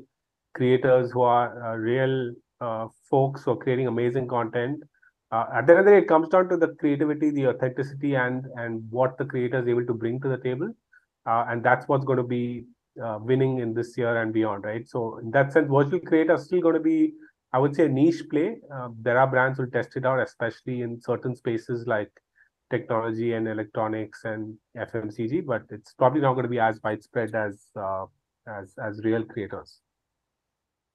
creators 0.53 1.11
who 1.11 1.21
are 1.21 1.73
uh, 1.73 1.75
real 1.77 2.33
uh, 2.59 2.87
folks 3.09 3.43
who 3.43 3.51
are 3.51 3.57
creating 3.57 3.87
amazing 3.87 4.27
content. 4.27 4.83
Uh, 5.31 5.45
at 5.55 5.67
the 5.67 5.73
end 5.73 5.79
of 5.79 5.85
the 5.85 5.91
day, 5.91 5.97
it 5.99 6.07
comes 6.07 6.27
down 6.27 6.49
to 6.49 6.57
the 6.57 6.69
creativity, 6.79 7.29
the 7.29 7.47
authenticity, 7.47 8.15
and 8.15 8.45
and 8.55 8.83
what 8.89 9.17
the 9.17 9.25
creator 9.25 9.59
is 9.59 9.67
able 9.67 9.85
to 9.85 9.93
bring 9.93 10.19
to 10.19 10.27
the 10.27 10.37
table, 10.37 10.73
uh, 11.25 11.45
and 11.49 11.63
that's 11.63 11.87
what's 11.87 12.03
going 12.03 12.17
to 12.17 12.23
be 12.23 12.65
uh, 13.03 13.19
winning 13.21 13.59
in 13.59 13.73
this 13.73 13.97
year 13.97 14.21
and 14.21 14.33
beyond, 14.33 14.63
right? 14.63 14.87
So 14.87 15.19
in 15.19 15.31
that 15.31 15.53
sense, 15.53 15.69
virtual 15.69 15.99
creators 15.99 16.45
still 16.45 16.61
going 16.61 16.75
to 16.75 16.81
be 16.81 17.13
I 17.51 17.59
would 17.59 17.75
say 17.75 17.85
a 17.85 17.89
niche 17.89 18.23
play. 18.29 18.57
Uh, 18.73 18.89
there 19.01 19.19
are 19.19 19.27
brands 19.27 19.57
who 19.57 19.69
test 19.69 19.95
it 19.95 20.05
out, 20.05 20.19
especially 20.19 20.81
in 20.81 21.01
certain 21.01 21.35
spaces 21.35 21.87
like 21.87 22.11
technology 22.69 23.33
and 23.33 23.47
electronics 23.47 24.23
and 24.25 24.55
FMCG, 24.77 25.45
but 25.45 25.63
it's 25.69 25.93
probably 25.93 26.21
not 26.21 26.33
going 26.33 26.43
to 26.43 26.49
be 26.49 26.59
as 26.59 26.79
widespread 26.83 27.33
as 27.33 27.65
uh, 27.75 28.05
as 28.47 28.75
as 28.83 29.01
real 29.03 29.23
creators. 29.23 29.79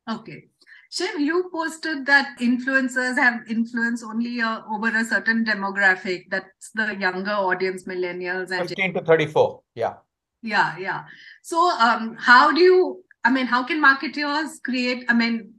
Okay. 0.09 0.45
Shiv, 0.91 1.19
you 1.19 1.51
posted 1.53 2.07
that 2.07 2.37
influencers 2.41 3.17
have 3.17 3.41
influence 3.49 4.05
only 4.05 4.41
uh, 4.41 4.61
over 4.71 4.97
a 4.97 5.05
certain 5.05 5.45
demographic. 5.45 6.27
That's 6.31 6.71
the 6.75 6.95
younger 6.95 7.33
audience, 7.33 7.85
millennials 7.85 8.51
and 8.53 8.69
15 8.69 8.95
to 8.95 9.01
34. 9.01 9.61
Yeah. 9.75 9.95
Yeah, 10.43 10.77
yeah. 10.79 11.05
So, 11.43 11.59
um, 11.81 12.17
how 12.19 12.53
do 12.53 12.61
you? 12.61 13.05
I 13.25 13.31
mean, 13.31 13.47
how 13.47 13.65
can 13.65 13.81
marketers 13.81 14.61
create? 14.63 15.05
I 15.09 15.15
mean, 15.15 15.55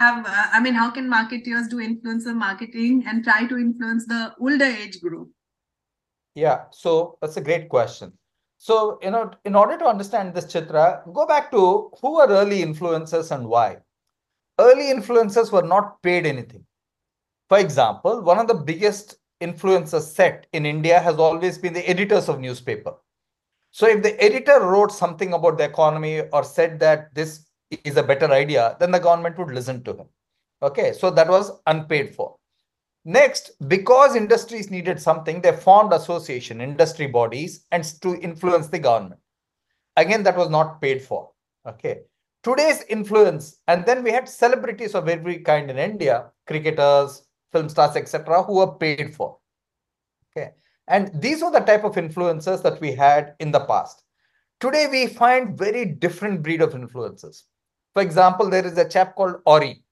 have 0.00 0.24
uh, 0.26 0.46
i 0.52 0.60
mean 0.60 0.74
how 0.74 0.90
can 0.90 1.08
marketers 1.08 1.68
do 1.68 1.76
influencer 1.76 2.34
marketing 2.34 3.04
and 3.06 3.24
try 3.24 3.46
to 3.46 3.56
influence 3.56 4.06
the 4.06 4.34
older 4.40 4.64
age 4.64 5.00
group? 5.00 5.28
Yeah 6.34 6.64
so 6.70 7.18
that's 7.20 7.36
a 7.36 7.40
great 7.40 7.68
question. 7.68 8.12
So 8.58 8.98
you 9.02 9.10
know 9.10 9.30
in 9.44 9.54
order 9.54 9.76
to 9.78 9.86
understand 9.86 10.34
this 10.34 10.44
chitra 10.44 11.12
go 11.12 11.26
back 11.26 11.50
to 11.50 11.90
who 12.00 12.20
are 12.20 12.28
early 12.28 12.62
influencers 12.62 13.34
and 13.34 13.46
why. 13.48 13.78
Early 14.60 14.86
influencers 14.92 15.52
were 15.52 15.62
not 15.62 16.02
paid 16.02 16.26
anything. 16.26 16.64
For 17.48 17.58
example 17.58 18.22
one 18.22 18.38
of 18.38 18.46
the 18.46 18.54
biggest 18.54 19.16
influencer 19.40 20.00
set 20.00 20.46
in 20.52 20.66
india 20.66 20.98
has 21.00 21.16
always 21.16 21.58
been 21.58 21.72
the 21.72 21.88
editors 21.88 22.28
of 22.28 22.40
newspaper. 22.40 22.94
So 23.70 23.86
if 23.86 24.02
the 24.02 24.20
editor 24.22 24.60
wrote 24.60 24.92
something 24.92 25.32
about 25.32 25.58
the 25.58 25.64
economy 25.64 26.22
or 26.32 26.42
said 26.42 26.80
that 26.80 27.14
this 27.14 27.47
is 27.70 27.96
a 27.96 28.02
better 28.02 28.30
idea, 28.32 28.76
then 28.80 28.90
the 28.90 28.98
government 28.98 29.38
would 29.38 29.50
listen 29.50 29.82
to 29.84 29.94
him. 29.94 30.06
Okay, 30.62 30.92
so 30.92 31.10
that 31.10 31.28
was 31.28 31.52
unpaid 31.66 32.14
for. 32.14 32.36
Next, 33.04 33.52
because 33.68 34.16
industries 34.16 34.70
needed 34.70 35.00
something, 35.00 35.40
they 35.40 35.52
formed 35.52 35.92
association, 35.92 36.60
industry 36.60 37.06
bodies, 37.06 37.64
and 37.70 37.84
to 38.02 38.16
influence 38.20 38.68
the 38.68 38.78
government. 38.78 39.20
Again, 39.96 40.22
that 40.24 40.36
was 40.36 40.50
not 40.50 40.80
paid 40.82 41.02
for. 41.02 41.30
Okay. 41.66 42.00
Today's 42.42 42.82
influence, 42.88 43.60
and 43.66 43.84
then 43.84 44.02
we 44.02 44.10
had 44.10 44.28
celebrities 44.28 44.94
of 44.94 45.08
every 45.08 45.38
kind 45.38 45.70
in 45.70 45.78
India, 45.78 46.30
cricketers, 46.46 47.22
film 47.50 47.68
stars, 47.68 47.96
etc., 47.96 48.42
who 48.42 48.54
were 48.54 48.74
paid 48.74 49.14
for. 49.14 49.38
Okay. 50.30 50.50
And 50.86 51.10
these 51.20 51.42
were 51.42 51.50
the 51.50 51.60
type 51.60 51.84
of 51.84 51.96
influencers 51.96 52.62
that 52.62 52.80
we 52.80 52.92
had 52.92 53.34
in 53.40 53.50
the 53.50 53.60
past. 53.60 54.04
Today, 54.60 54.86
we 54.86 55.06
find 55.06 55.58
very 55.58 55.84
different 55.84 56.42
breed 56.42 56.62
of 56.62 56.74
influencers. 56.74 57.42
For 57.98 58.02
example, 58.02 58.48
there 58.48 58.64
is 58.64 58.78
a 58.78 58.88
chap 58.88 59.16
called 59.16 59.42
Orry. 59.44 59.82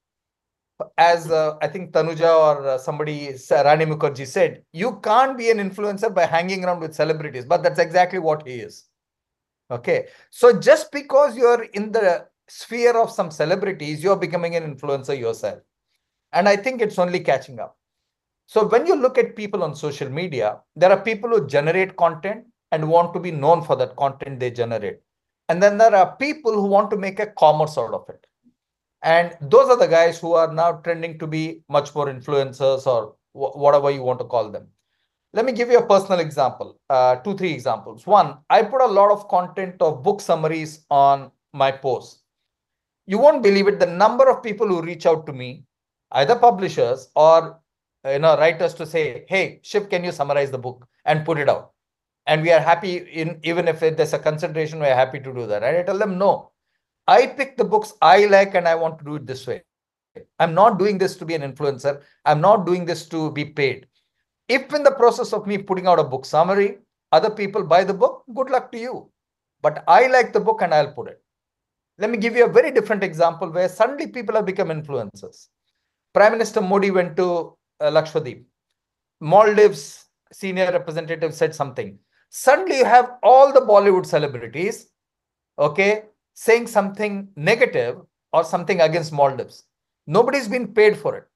As 0.97 1.29
uh, 1.29 1.57
I 1.61 1.67
think 1.67 1.91
Tanuja 1.91 2.33
or 2.39 2.65
uh, 2.65 2.79
somebody, 2.79 3.35
Rani 3.51 3.85
Mukerji 3.85 4.29
said, 4.29 4.63
you 4.73 5.01
can't 5.01 5.37
be 5.37 5.51
an 5.51 5.59
influencer 5.59 6.15
by 6.15 6.25
hanging 6.25 6.65
around 6.65 6.79
with 6.79 6.95
celebrities, 6.95 7.45
but 7.45 7.65
that's 7.65 7.81
exactly 7.81 8.21
what 8.21 8.47
he 8.47 8.61
is. 8.61 8.85
Okay. 9.73 10.07
So 10.31 10.57
just 10.57 10.93
because 10.93 11.37
you're 11.37 11.65
in 11.65 11.91
the 11.91 12.29
sphere 12.47 12.97
of 12.97 13.11
some 13.11 13.33
celebrities, 13.33 14.05
you're 14.05 14.15
becoming 14.15 14.55
an 14.55 14.73
influencer 14.73 15.19
yourself. 15.19 15.59
And 16.33 16.49
I 16.49 16.55
think 16.55 16.83
it's 16.83 17.01
only 17.01 17.19
catching 17.19 17.59
up. 17.59 17.77
So 18.47 18.69
when 18.69 18.87
you 18.87 18.95
look 18.95 19.19
at 19.19 19.35
people 19.35 19.65
on 19.65 19.75
social 19.75 20.09
media, 20.09 20.61
there 20.77 20.93
are 20.93 21.01
people 21.01 21.31
who 21.31 21.45
generate 21.49 21.97
content 21.97 22.45
and 22.71 22.89
want 22.89 23.15
to 23.15 23.19
be 23.19 23.33
known 23.33 23.63
for 23.63 23.75
that 23.75 23.97
content 23.97 24.39
they 24.39 24.53
generate. 24.53 25.01
And 25.49 25.63
then 25.63 25.79
there 25.79 25.95
are 25.95 26.17
people 26.17 26.53
who 26.53 26.67
want 26.67 26.91
to 26.91 26.97
make 26.97 27.21
a 27.21 27.27
commerce 27.27 27.79
out 27.79 27.95
of 27.95 28.09
it. 28.09 28.27
And 29.03 29.37
those 29.41 29.69
are 29.69 29.77
the 29.77 29.87
guys 29.87 30.19
who 30.19 30.33
are 30.33 30.53
now 30.53 30.73
trending 30.73 31.19
to 31.21 31.27
be 31.27 31.63
much 31.69 31.95
more 31.95 32.07
influencers 32.07 32.87
or 32.87 33.15
whatever 33.33 33.91
you 33.91 34.03
want 34.03 34.19
to 34.19 34.25
call 34.25 34.51
them. 34.51 34.67
Let 35.33 35.45
me 35.45 35.53
give 35.53 35.71
you 35.71 35.79
a 35.79 35.87
personal 35.87 36.21
example, 36.21 36.81
uh, 36.89 37.17
two, 37.17 37.37
three 37.37 37.53
examples. 37.53 38.07
One, 38.07 38.39
I 38.49 38.63
put 38.63 38.81
a 38.81 38.87
lot 38.87 39.11
of 39.11 39.29
content 39.29 39.77
of 39.83 40.03
book 40.03 40.21
summaries 40.21 40.87
on 40.91 41.31
my 41.53 41.71
posts. 41.71 42.23
You 43.07 43.19
won't 43.19 43.43
believe 43.43 43.69
it, 43.69 43.79
the 43.79 43.87
number 43.87 44.29
of 44.29 44.43
people 44.43 44.67
who 44.67 44.83
reach 44.83 45.07
out 45.07 45.27
to 45.27 45.33
me, 45.33 45.65
either 46.13 46.37
publishers 46.37 47.09
or 47.15 47.61
you 48.05 48.19
know 48.19 48.37
writers 48.37 48.75
to 48.75 48.87
say, 48.87 49.25
hey, 49.29 49.61
Shiv, 49.63 49.89
can 49.91 50.05
you 50.05 50.13
summarize 50.13 50.51
the 50.51 50.59
book 50.59 50.87
and 51.05 51.25
put 51.25 51.39
it 51.39 51.49
out? 51.49 51.73
And 52.27 52.43
we 52.43 52.53
are 52.53 52.61
happy 52.61 52.97
in 52.97 53.39
even 53.43 53.69
if 53.69 53.81
there's 53.81 54.13
a 54.13 54.19
consideration 54.19 54.79
we're 54.81 55.03
happy 55.05 55.21
to 55.21 55.33
do 55.33 55.47
that 55.47 55.63
and 55.63 55.77
i 55.77 55.83
tell 55.83 55.99
them 55.99 56.19
no 56.19 56.51
i 57.07 57.27
pick 57.27 57.57
the 57.57 57.65
books 57.65 57.93
i 58.03 58.27
like 58.27 58.55
and 58.55 58.69
i 58.69 58.75
want 58.75 58.99
to 58.99 59.05
do 59.05 59.17
it 59.17 59.27
this 59.27 59.47
way 59.47 59.63
i'm 60.39 60.55
not 60.55 60.79
doing 60.79 60.99
this 60.99 61.17
to 61.17 61.25
be 61.25 61.35
an 61.35 61.43
influencer 61.51 62.03
i'm 62.25 62.41
not 62.41 62.67
doing 62.67 62.85
this 62.85 63.07
to 63.07 63.31
be 63.33 63.45
paid 63.45 63.87
if 64.49 64.73
in 64.73 64.83
the 64.83 64.97
process 65.03 65.33
of 65.33 65.47
me 65.47 65.59
putting 65.59 65.87
out 65.87 65.99
a 65.99 66.05
book 66.15 66.25
summary 66.25 66.79
Other 67.13 67.31
people 67.31 67.63
buy 67.65 67.85
the 67.85 67.95
book, 67.95 68.25
good 68.35 68.51
luck 68.51 68.73
to 68.73 68.79
you. 68.79 69.11
But 69.63 69.85
I 69.89 70.07
like 70.09 70.33
the 70.33 70.41
book 70.41 70.63
and 70.63 70.75
I'll 70.75 70.93
put 70.93 71.09
it. 71.09 71.23
Let 71.99 72.11
me 72.11 72.19
give 72.19 72.37
you 72.37 72.45
a 72.45 72.49
very 72.49 72.71
different 72.71 73.03
example 73.03 73.51
where 73.51 73.69
suddenly 73.69 74.09
people 74.09 74.35
have 74.35 74.47
become 74.47 74.69
influencers. 74.69 75.49
Prime 76.13 76.33
Minister 76.33 76.61
Modi 76.61 76.91
went 76.91 77.17
to 77.17 77.57
uh, 77.81 77.91
Lakshadweep. 77.91 78.45
Maldives 79.21 80.07
senior 80.33 80.71
representative 80.73 81.33
said 81.35 81.55
something. 81.55 81.99
Suddenly 82.31 82.79
you 82.79 82.85
have 82.85 83.13
all 83.23 83.53
the 83.53 83.61
Bollywood 83.61 84.07
celebrities, 84.07 84.91
okay, 85.59 86.05
saying 86.35 86.67
something 86.67 87.29
negative 87.37 88.01
or 88.33 88.45
something 88.45 88.81
against 88.81 89.13
Maldives. 89.13 89.65
Nobody's 90.07 90.49
been 90.49 90.75
paid 90.75 90.99
for 90.99 91.17
it. 91.17 91.27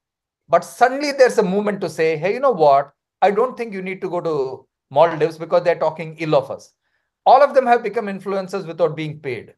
But 0.47 0.63
suddenly 0.63 1.11
there's 1.11 1.37
a 1.37 1.43
movement 1.43 1.81
to 1.81 1.89
say, 1.89 2.17
hey, 2.17 2.33
you 2.33 2.39
know 2.39 2.51
what? 2.51 2.93
I 3.21 3.31
don't 3.31 3.57
think 3.57 3.73
you 3.73 3.81
need 3.81 4.01
to 4.01 4.09
go 4.09 4.21
to 4.21 4.67
Maldives 4.89 5.37
because 5.37 5.63
they're 5.63 5.79
talking 5.79 6.17
ill 6.19 6.35
of 6.35 6.51
us. 6.51 6.73
All 7.25 7.41
of 7.41 7.53
them 7.53 7.65
have 7.65 7.83
become 7.83 8.05
influencers 8.07 8.67
without 8.67 8.95
being 8.95 9.19
paid. 9.19 9.53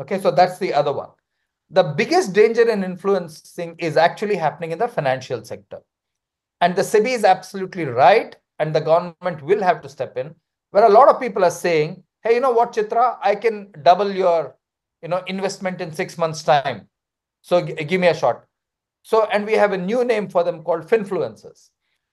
Okay, 0.00 0.20
so 0.20 0.30
that's 0.30 0.58
the 0.58 0.72
other 0.72 0.92
one. 0.92 1.10
The 1.70 1.82
biggest 1.82 2.32
danger 2.32 2.68
in 2.68 2.84
influencing 2.84 3.76
is 3.78 3.96
actually 3.96 4.36
happening 4.36 4.72
in 4.72 4.78
the 4.78 4.88
financial 4.88 5.44
sector. 5.44 5.80
And 6.60 6.76
the 6.76 6.82
SEBI 6.82 7.14
is 7.14 7.24
absolutely 7.24 7.84
right, 7.84 8.36
and 8.58 8.74
the 8.74 8.80
government 8.80 9.42
will 9.42 9.62
have 9.62 9.80
to 9.82 9.88
step 9.88 10.16
in, 10.16 10.34
where 10.72 10.84
a 10.84 10.88
lot 10.88 11.08
of 11.08 11.20
people 11.20 11.44
are 11.44 11.50
saying, 11.50 12.02
hey, 12.22 12.34
you 12.34 12.40
know 12.40 12.50
what, 12.50 12.72
Chitra, 12.74 13.16
I 13.22 13.36
can 13.36 13.72
double 13.82 14.10
your 14.12 14.56
you 15.02 15.08
know, 15.08 15.22
investment 15.26 15.80
in 15.80 15.92
six 15.92 16.16
months' 16.16 16.42
time. 16.42 16.88
So 17.42 17.60
give 17.62 18.00
me 18.00 18.06
a 18.06 18.14
shot. 18.14 18.44
So, 19.02 19.26
and 19.26 19.44
we 19.44 19.54
have 19.54 19.72
a 19.72 19.78
new 19.78 20.04
name 20.04 20.28
for 20.28 20.44
them 20.44 20.62
called 20.62 20.86
finfluencers. 20.86 21.70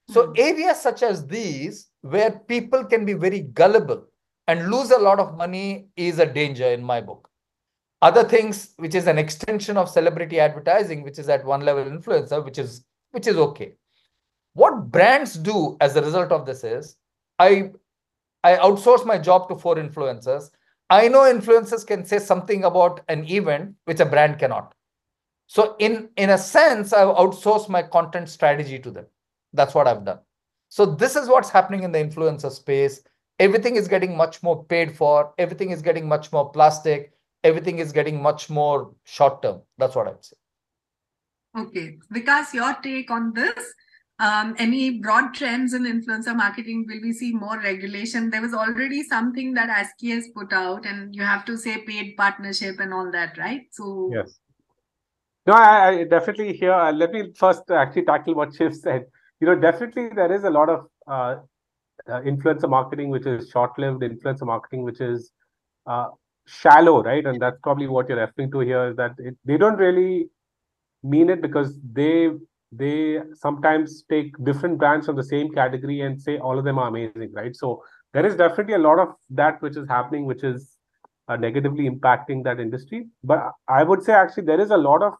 So 0.09 0.23
mm-hmm. 0.23 0.33
areas 0.37 0.81
such 0.81 1.03
as 1.03 1.27
these, 1.27 1.87
where 2.01 2.31
people 2.31 2.83
can 2.83 3.05
be 3.05 3.13
very 3.13 3.41
gullible 3.41 4.05
and 4.47 4.71
lose 4.71 4.89
a 4.89 4.97
lot 4.97 5.19
of 5.19 5.37
money 5.37 5.89
is 5.95 6.17
a 6.17 6.25
danger 6.25 6.65
in 6.65 6.83
my 6.83 6.99
book. 6.99 7.29
Other 8.01 8.23
things, 8.23 8.73
which 8.77 8.95
is 8.95 9.05
an 9.05 9.19
extension 9.19 9.77
of 9.77 9.89
celebrity 9.89 10.39
advertising, 10.39 11.03
which 11.03 11.19
is 11.19 11.29
at 11.29 11.45
one 11.45 11.61
level 11.61 11.83
influencer, 11.83 12.43
which 12.43 12.57
is 12.57 12.83
which 13.11 13.27
is 13.27 13.35
okay. 13.35 13.73
What 14.53 14.89
brands 14.89 15.33
do 15.33 15.77
as 15.81 15.95
a 15.95 16.01
result 16.01 16.31
of 16.31 16.45
this 16.45 16.63
is 16.63 16.95
I 17.37 17.71
I 18.43 18.55
outsource 18.55 19.05
my 19.05 19.17
job 19.17 19.49
to 19.49 19.55
four 19.55 19.75
influencers. 19.75 20.49
I 20.89 21.07
know 21.07 21.21
influencers 21.21 21.85
can 21.85 22.05
say 22.05 22.19
something 22.19 22.63
about 22.63 23.01
an 23.09 23.29
event 23.29 23.75
which 23.85 23.99
a 23.99 24.05
brand 24.05 24.39
cannot. 24.39 24.73
So 25.47 25.75
in, 25.79 26.09
in 26.17 26.29
a 26.31 26.37
sense, 26.37 26.93
I've 26.93 27.15
outsourced 27.15 27.69
my 27.69 27.83
content 27.83 28.29
strategy 28.29 28.79
to 28.79 28.91
them. 28.91 29.05
That's 29.53 29.73
what 29.73 29.87
I've 29.87 30.05
done. 30.05 30.19
So 30.69 30.85
this 30.85 31.15
is 31.15 31.27
what's 31.27 31.49
happening 31.49 31.83
in 31.83 31.91
the 31.91 31.99
influencer 31.99 32.51
space. 32.51 33.01
Everything 33.39 33.75
is 33.75 33.87
getting 33.87 34.15
much 34.15 34.43
more 34.43 34.63
paid 34.65 34.95
for. 34.95 35.33
Everything 35.37 35.71
is 35.71 35.81
getting 35.81 36.07
much 36.07 36.31
more 36.31 36.51
plastic. 36.51 37.13
Everything 37.43 37.79
is 37.79 37.91
getting 37.91 38.21
much 38.21 38.49
more 38.49 38.93
short 39.05 39.41
term. 39.41 39.61
That's 39.77 39.95
what 39.95 40.07
I'd 40.07 40.23
say. 40.23 40.35
Okay. 41.57 41.97
Vikas, 42.13 42.53
your 42.53 42.75
take 42.83 43.09
on 43.09 43.33
this? 43.33 43.73
Um, 44.19 44.53
any 44.57 44.99
broad 44.99 45.33
trends 45.33 45.73
in 45.73 45.83
influencer 45.83 46.35
marketing? 46.35 46.85
Will 46.87 47.01
we 47.01 47.13
see 47.13 47.31
more 47.31 47.57
regulation? 47.59 48.29
There 48.29 48.41
was 48.41 48.53
already 48.53 49.03
something 49.03 49.53
that 49.53 49.69
ASCI 49.69 50.13
has 50.15 50.27
put 50.35 50.51
out, 50.51 50.85
and 50.85 51.15
you 51.15 51.23
have 51.23 51.45
to 51.45 51.57
say 51.57 51.77
paid 51.83 52.17
partnership 52.17 52.79
and 52.79 52.93
all 52.93 53.09
that, 53.11 53.37
right? 53.37 53.61
So 53.71 54.11
yes, 54.13 54.37
no, 55.49 55.53
I, 55.53 55.87
I 55.87 56.03
definitely 56.03 56.53
here. 56.53 56.73
Uh, 56.73 56.91
let 56.91 57.11
me 57.11 57.31
first 57.35 57.71
actually 57.71 58.05
tackle 58.05 58.35
what 58.35 58.53
Shiv 58.53 58.75
said. 58.75 59.05
You 59.39 59.47
know, 59.47 59.55
definitely 59.55 60.09
there 60.09 60.31
is 60.31 60.43
a 60.43 60.49
lot 60.49 60.69
of 60.69 60.87
uh, 61.07 61.35
uh, 62.07 62.21
influencer 62.21 62.69
marketing 62.69 63.09
which 63.09 63.25
is 63.25 63.49
short-lived, 63.49 64.01
influencer 64.01 64.45
marketing 64.45 64.83
which 64.83 64.99
is 65.01 65.31
uh, 65.87 66.07
shallow, 66.45 67.01
right? 67.03 67.25
And 67.25 67.41
that's 67.41 67.57
probably 67.63 67.87
what 67.87 68.09
you're 68.09 68.19
referring 68.19 68.51
to 68.51 68.59
here. 68.59 68.89
Is 68.89 68.95
that 68.97 69.15
it, 69.17 69.37
they 69.45 69.57
don't 69.57 69.77
really 69.77 70.29
mean 71.03 71.29
it 71.29 71.41
because 71.41 71.73
they 71.93 72.29
they 72.71 73.19
sometimes 73.33 74.03
take 74.09 74.33
different 74.43 74.77
brands 74.77 75.05
from 75.05 75.15
the 75.15 75.23
same 75.23 75.51
category 75.51 76.01
and 76.01 76.21
say 76.21 76.37
all 76.37 76.57
of 76.57 76.65
them 76.65 76.77
are 76.77 76.87
amazing, 76.87 77.31
right? 77.33 77.55
So 77.55 77.83
there 78.13 78.25
is 78.25 78.35
definitely 78.35 78.75
a 78.75 78.79
lot 78.79 78.99
of 78.99 79.09
that 79.31 79.61
which 79.61 79.77
is 79.77 79.87
happening, 79.87 80.25
which 80.25 80.43
is 80.43 80.77
uh, 81.27 81.35
negatively 81.35 81.89
impacting 81.89 82.43
that 82.43 82.59
industry. 82.59 83.07
But 83.23 83.51
I 83.67 83.83
would 83.83 84.03
say 84.03 84.13
actually 84.13 84.43
there 84.43 84.59
is 84.59 84.71
a 84.71 84.77
lot 84.77 85.01
of 85.01 85.13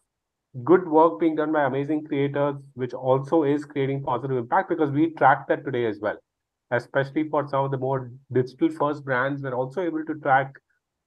good 0.64 0.86
work 0.88 1.20
being 1.20 1.36
done 1.36 1.52
by 1.52 1.64
amazing 1.64 2.04
creators, 2.06 2.56
which 2.74 2.92
also 2.92 3.44
is 3.44 3.64
creating 3.64 4.02
positive 4.02 4.36
impact 4.36 4.68
because 4.68 4.90
we 4.90 5.10
track 5.14 5.46
that 5.48 5.64
today 5.64 5.86
as 5.86 5.98
well. 6.00 6.16
Especially 6.72 7.28
for 7.28 7.48
some 7.48 7.64
of 7.64 7.70
the 7.72 7.78
more 7.78 8.12
digital 8.32 8.70
first 8.70 9.04
brands, 9.04 9.42
we're 9.42 9.54
also 9.54 9.82
able 9.82 10.04
to 10.04 10.14
track 10.20 10.52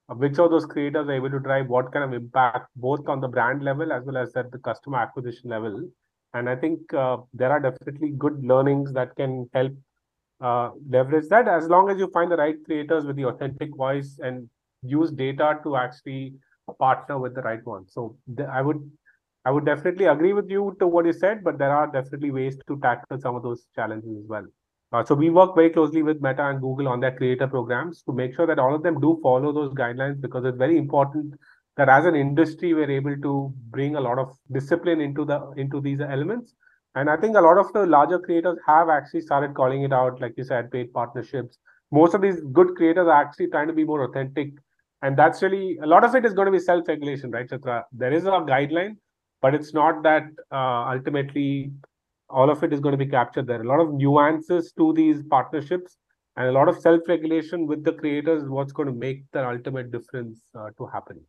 which 0.08 0.38
of 0.38 0.52
those 0.52 0.66
creators 0.66 1.08
are 1.08 1.14
able 1.14 1.30
to 1.30 1.40
drive 1.40 1.68
what 1.68 1.92
kind 1.94 2.04
of 2.04 2.14
impact 2.14 2.68
both 2.76 3.08
on 3.08 3.22
the 3.22 3.28
brand 3.28 3.64
level 3.64 3.92
as 3.94 4.04
well 4.04 4.18
as 4.18 4.36
at 4.36 4.52
the 4.52 4.58
customer 4.60 4.98
acquisition 4.98 5.50
level. 5.50 5.90
And 6.34 6.50
I 6.50 6.56
think 6.56 6.94
uh, 6.94 7.18
there 7.34 7.52
are 7.52 7.60
definitely 7.60 8.10
good 8.12 8.44
learnings 8.44 8.92
that 8.94 9.16
can 9.16 9.50
help 9.54 9.74
uh, 10.42 10.72
leverage 10.90 11.30
that 11.30 11.48
as 11.48 11.68
long 11.68 11.90
as 11.90 11.98
you 11.98 12.08
find 12.08 12.32
the 12.32 12.38
right 12.38 12.56
creators 12.66 13.06
with 13.06 13.16
the 13.16 13.26
authentic 13.26 13.76
voice 13.76 14.20
and 14.22 14.50
use 14.82 15.12
data 15.12 15.60
to 15.64 15.76
actually 15.76 16.34
partner 16.80 17.20
with 17.20 17.36
the 17.36 17.42
right 17.42 17.66
one. 17.66 17.88
So 17.88 18.18
the, 18.28 18.46
I 18.46 18.62
would 18.62 18.90
I 19.46 19.52
would 19.52 19.66
definitely 19.66 20.06
agree 20.06 20.32
with 20.34 20.50
you 20.50 20.76
to 20.80 20.88
what 20.88 21.06
you 21.06 21.12
said, 21.12 21.44
but 21.44 21.58
there 21.58 21.76
are 21.76 21.88
definitely 21.88 22.32
ways 22.32 22.58
to 22.68 22.80
tackle 22.80 23.20
some 23.20 23.36
of 23.36 23.44
those 23.44 23.66
challenges 23.76 24.18
as 24.18 24.28
well. 24.28 24.46
Uh, 24.94 25.04
so 25.04 25.16
we 25.16 25.30
work 25.30 25.56
very 25.56 25.70
closely 25.70 26.02
with 26.02 26.22
Meta 26.22 26.46
and 26.48 26.62
Google 26.62 26.88
on 26.88 27.00
their 27.00 27.16
creator 27.16 27.48
programs 27.48 28.04
to 28.04 28.14
make 28.14 28.36
sure 28.36 28.48
that 28.48 28.60
all 28.60 28.74
of 28.74 28.84
them 28.84 29.02
do 29.02 29.20
follow 29.22 29.52
those 29.52 29.74
guidelines 29.74 30.22
because 30.22 30.46
it's 30.46 30.58
very 30.58 30.78
important 30.78 31.34
that 31.78 31.90
as 31.90 32.06
an 32.06 32.16
industry 32.16 32.74
we're 32.74 32.92
able 32.92 33.16
to 33.18 33.54
bring 33.70 33.96
a 33.96 34.02
lot 34.02 34.20
of 34.20 34.38
discipline 34.52 35.02
into 35.02 35.26
the 35.26 35.52
into 35.58 35.82
these 35.82 36.02
elements. 36.02 36.54
And 36.96 37.10
I 37.10 37.18
think 37.18 37.36
a 37.36 37.42
lot 37.42 37.58
of 37.58 37.74
the 37.74 37.86
larger 37.88 38.20
creators 38.20 38.58
have 38.68 38.90
actually 38.90 39.22
started 39.22 39.56
calling 39.56 39.84
it 39.84 39.92
out, 39.92 40.22
like 40.22 40.34
you 40.38 40.44
said, 40.44 40.70
paid 40.72 40.94
partnerships. 40.94 41.58
Most 41.92 42.14
of 42.14 42.22
these 42.22 42.40
good 42.52 42.76
creators 42.76 43.08
are 43.08 43.22
actually 43.22 43.48
trying 43.48 43.68
to 43.68 43.74
be 43.74 43.84
more 43.84 44.04
authentic. 44.04 44.50
And 45.02 45.18
that's 45.18 45.42
really 45.42 45.78
a 45.82 45.88
lot 45.88 46.04
of 46.04 46.16
it 46.16 46.26
is 46.26 46.34
going 46.34 46.46
to 46.46 46.52
be 46.52 46.60
self-regulation, 46.60 47.32
right, 47.32 47.50
Chitra? 47.50 47.84
There 47.92 48.14
is 48.14 48.26
a 48.26 48.30
guideline, 48.30 48.98
but 49.42 49.56
it's 49.56 49.74
not 49.74 50.04
that 50.04 50.24
uh, 50.52 50.92
ultimately 50.94 51.72
all 52.30 52.50
of 52.50 52.64
it 52.64 52.74
is 52.74 52.80
going 52.80 52.94
to 52.94 53.06
be 53.06 53.10
captured 53.10 53.48
there. 53.48 53.62
A 53.62 53.68
lot 53.68 53.80
of 53.80 53.94
nuances 53.94 54.72
to 54.78 54.94
these 54.94 55.24
partnerships 55.24 55.98
and 56.38 56.48
a 56.48 56.52
lot 56.52 56.70
of 56.70 56.80
self-regulation 56.80 57.68
with 57.68 57.84
the 57.84 57.94
creators 57.94 58.44
is 58.44 58.50
what's 58.50 58.72
going 58.72 58.88
to 58.88 58.94
make 58.94 59.24
the 59.32 59.46
ultimate 59.46 59.92
difference 59.92 60.42
uh, 60.56 60.70
to 60.78 60.86
happen. 60.86 61.20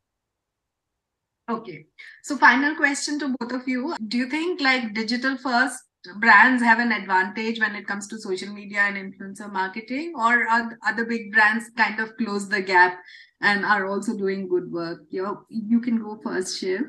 Okay. 1.49 1.87
So 2.23 2.37
final 2.37 2.75
question 2.75 3.19
to 3.19 3.35
both 3.39 3.53
of 3.53 3.69
you. 3.69 3.95
Do 4.09 4.17
you 4.17 4.29
think 4.29 4.61
like 4.61 4.95
digital 4.95 5.37
first 5.37 5.79
brands 6.17 6.63
have 6.63 6.79
an 6.79 6.93
advantage 6.93 7.61
when 7.61 7.75
it 7.75 7.87
comes 7.87 8.07
to 8.09 8.19
social 8.19 8.53
media 8.53 8.81
and 8.81 8.97
influencer 8.97 9.51
marketing 9.51 10.15
or 10.17 10.47
are 10.49 10.79
other 10.87 11.05
big 11.05 11.33
brands 11.33 11.71
kind 11.77 12.01
of 12.01 12.17
close 12.17 12.49
the 12.49 12.63
gap 12.63 12.99
and 13.41 13.65
are 13.65 13.87
also 13.87 14.17
doing 14.17 14.49
good 14.49 14.71
work? 14.71 15.01
You, 15.11 15.45
you 15.49 15.81
can 15.81 16.03
go 16.03 16.19
first, 16.23 16.59
Shiv. 16.59 16.83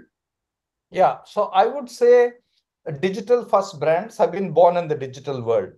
Yeah, 0.91 1.17
so 1.25 1.45
I 1.45 1.65
would 1.65 1.89
say 1.89 2.31
uh, 2.87 2.91
digital 2.91 3.43
first 3.43 3.79
brands 3.79 4.17
have 4.17 4.31
been 4.31 4.51
born 4.51 4.77
in 4.77 4.87
the 4.87 4.95
digital 4.95 5.41
world. 5.41 5.69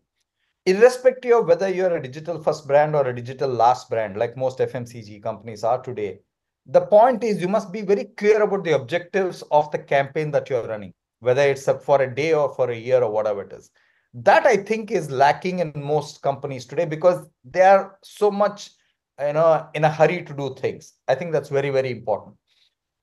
Irrespective 0.65 1.31
of 1.31 1.47
whether 1.47 1.69
you're 1.69 1.95
a 1.95 2.01
digital 2.01 2.43
first 2.43 2.67
brand 2.67 2.95
or 2.95 3.07
a 3.07 3.15
digital 3.15 3.49
last 3.49 3.89
brand, 3.89 4.17
like 4.17 4.35
most 4.35 4.59
FMCG 4.59 5.23
companies 5.23 5.63
are 5.63 5.81
today, 5.81 6.19
the 6.67 6.81
point 6.81 7.23
is 7.23 7.41
you 7.41 7.47
must 7.47 7.71
be 7.71 7.81
very 7.81 8.05
clear 8.17 8.41
about 8.41 8.63
the 8.63 8.75
objectives 8.75 9.41
of 9.51 9.71
the 9.71 9.79
campaign 9.79 10.31
that 10.31 10.49
you're 10.49 10.67
running, 10.67 10.93
whether 11.21 11.41
it's 11.41 11.69
for 11.83 12.01
a 12.01 12.13
day 12.13 12.33
or 12.33 12.53
for 12.53 12.69
a 12.69 12.75
year 12.75 13.01
or 13.01 13.11
whatever 13.11 13.43
it 13.43 13.53
is. 13.53 13.69
That 14.13 14.45
I 14.45 14.57
think 14.57 14.91
is 14.91 15.09
lacking 15.09 15.59
in 15.59 15.71
most 15.75 16.21
companies 16.21 16.65
today 16.65 16.85
because 16.85 17.25
they 17.43 17.61
are 17.61 17.97
so 18.03 18.29
much, 18.29 18.71
you 19.19 19.33
know, 19.33 19.67
in 19.73 19.85
a 19.85 19.91
hurry 19.91 20.23
to 20.23 20.33
do 20.33 20.55
things. 20.55 20.93
I 21.07 21.15
think 21.15 21.31
that's 21.31 21.49
very, 21.49 21.69
very 21.69 21.91
important. 21.91 22.35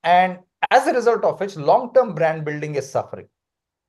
And 0.03 0.41
as 0.71 0.87
a 0.87 0.93
result 0.93 1.25
of 1.25 1.41
which 1.41 1.57
long-term 1.57 2.15
brand 2.15 2.45
building 2.45 2.75
is 2.75 2.91
suffering. 2.91 3.29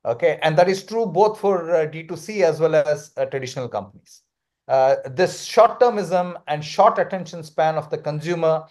Okay, 0.04 0.38
and 0.42 0.56
that 0.56 0.68
is 0.68 0.84
true 0.84 1.04
both 1.04 1.38
for 1.40 1.74
uh, 1.74 1.86
D2C 1.86 2.42
as 2.42 2.60
well 2.60 2.76
as 2.76 3.10
uh, 3.16 3.24
traditional 3.26 3.68
companies. 3.68 4.22
Uh, 4.68 4.96
this 5.10 5.44
short-termism 5.44 6.36
and 6.46 6.64
short 6.64 6.98
attention 6.98 7.42
span 7.42 7.74
of 7.74 7.90
the 7.90 7.98
consumer, 7.98 8.64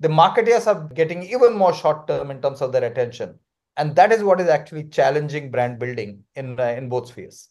the 0.00 0.08
marketers 0.08 0.66
are 0.66 0.88
getting 0.94 1.22
even 1.22 1.56
more 1.56 1.72
short-term 1.72 2.30
in 2.30 2.40
terms 2.40 2.60
of 2.60 2.72
their 2.72 2.84
attention. 2.84 3.38
And 3.76 3.94
that 3.96 4.12
is 4.12 4.24
what 4.24 4.40
is 4.40 4.48
actually 4.48 4.84
challenging 4.84 5.50
brand 5.50 5.78
building 5.78 6.24
in, 6.34 6.58
uh, 6.58 6.64
in 6.64 6.88
both 6.88 7.08
spheres. 7.08 7.48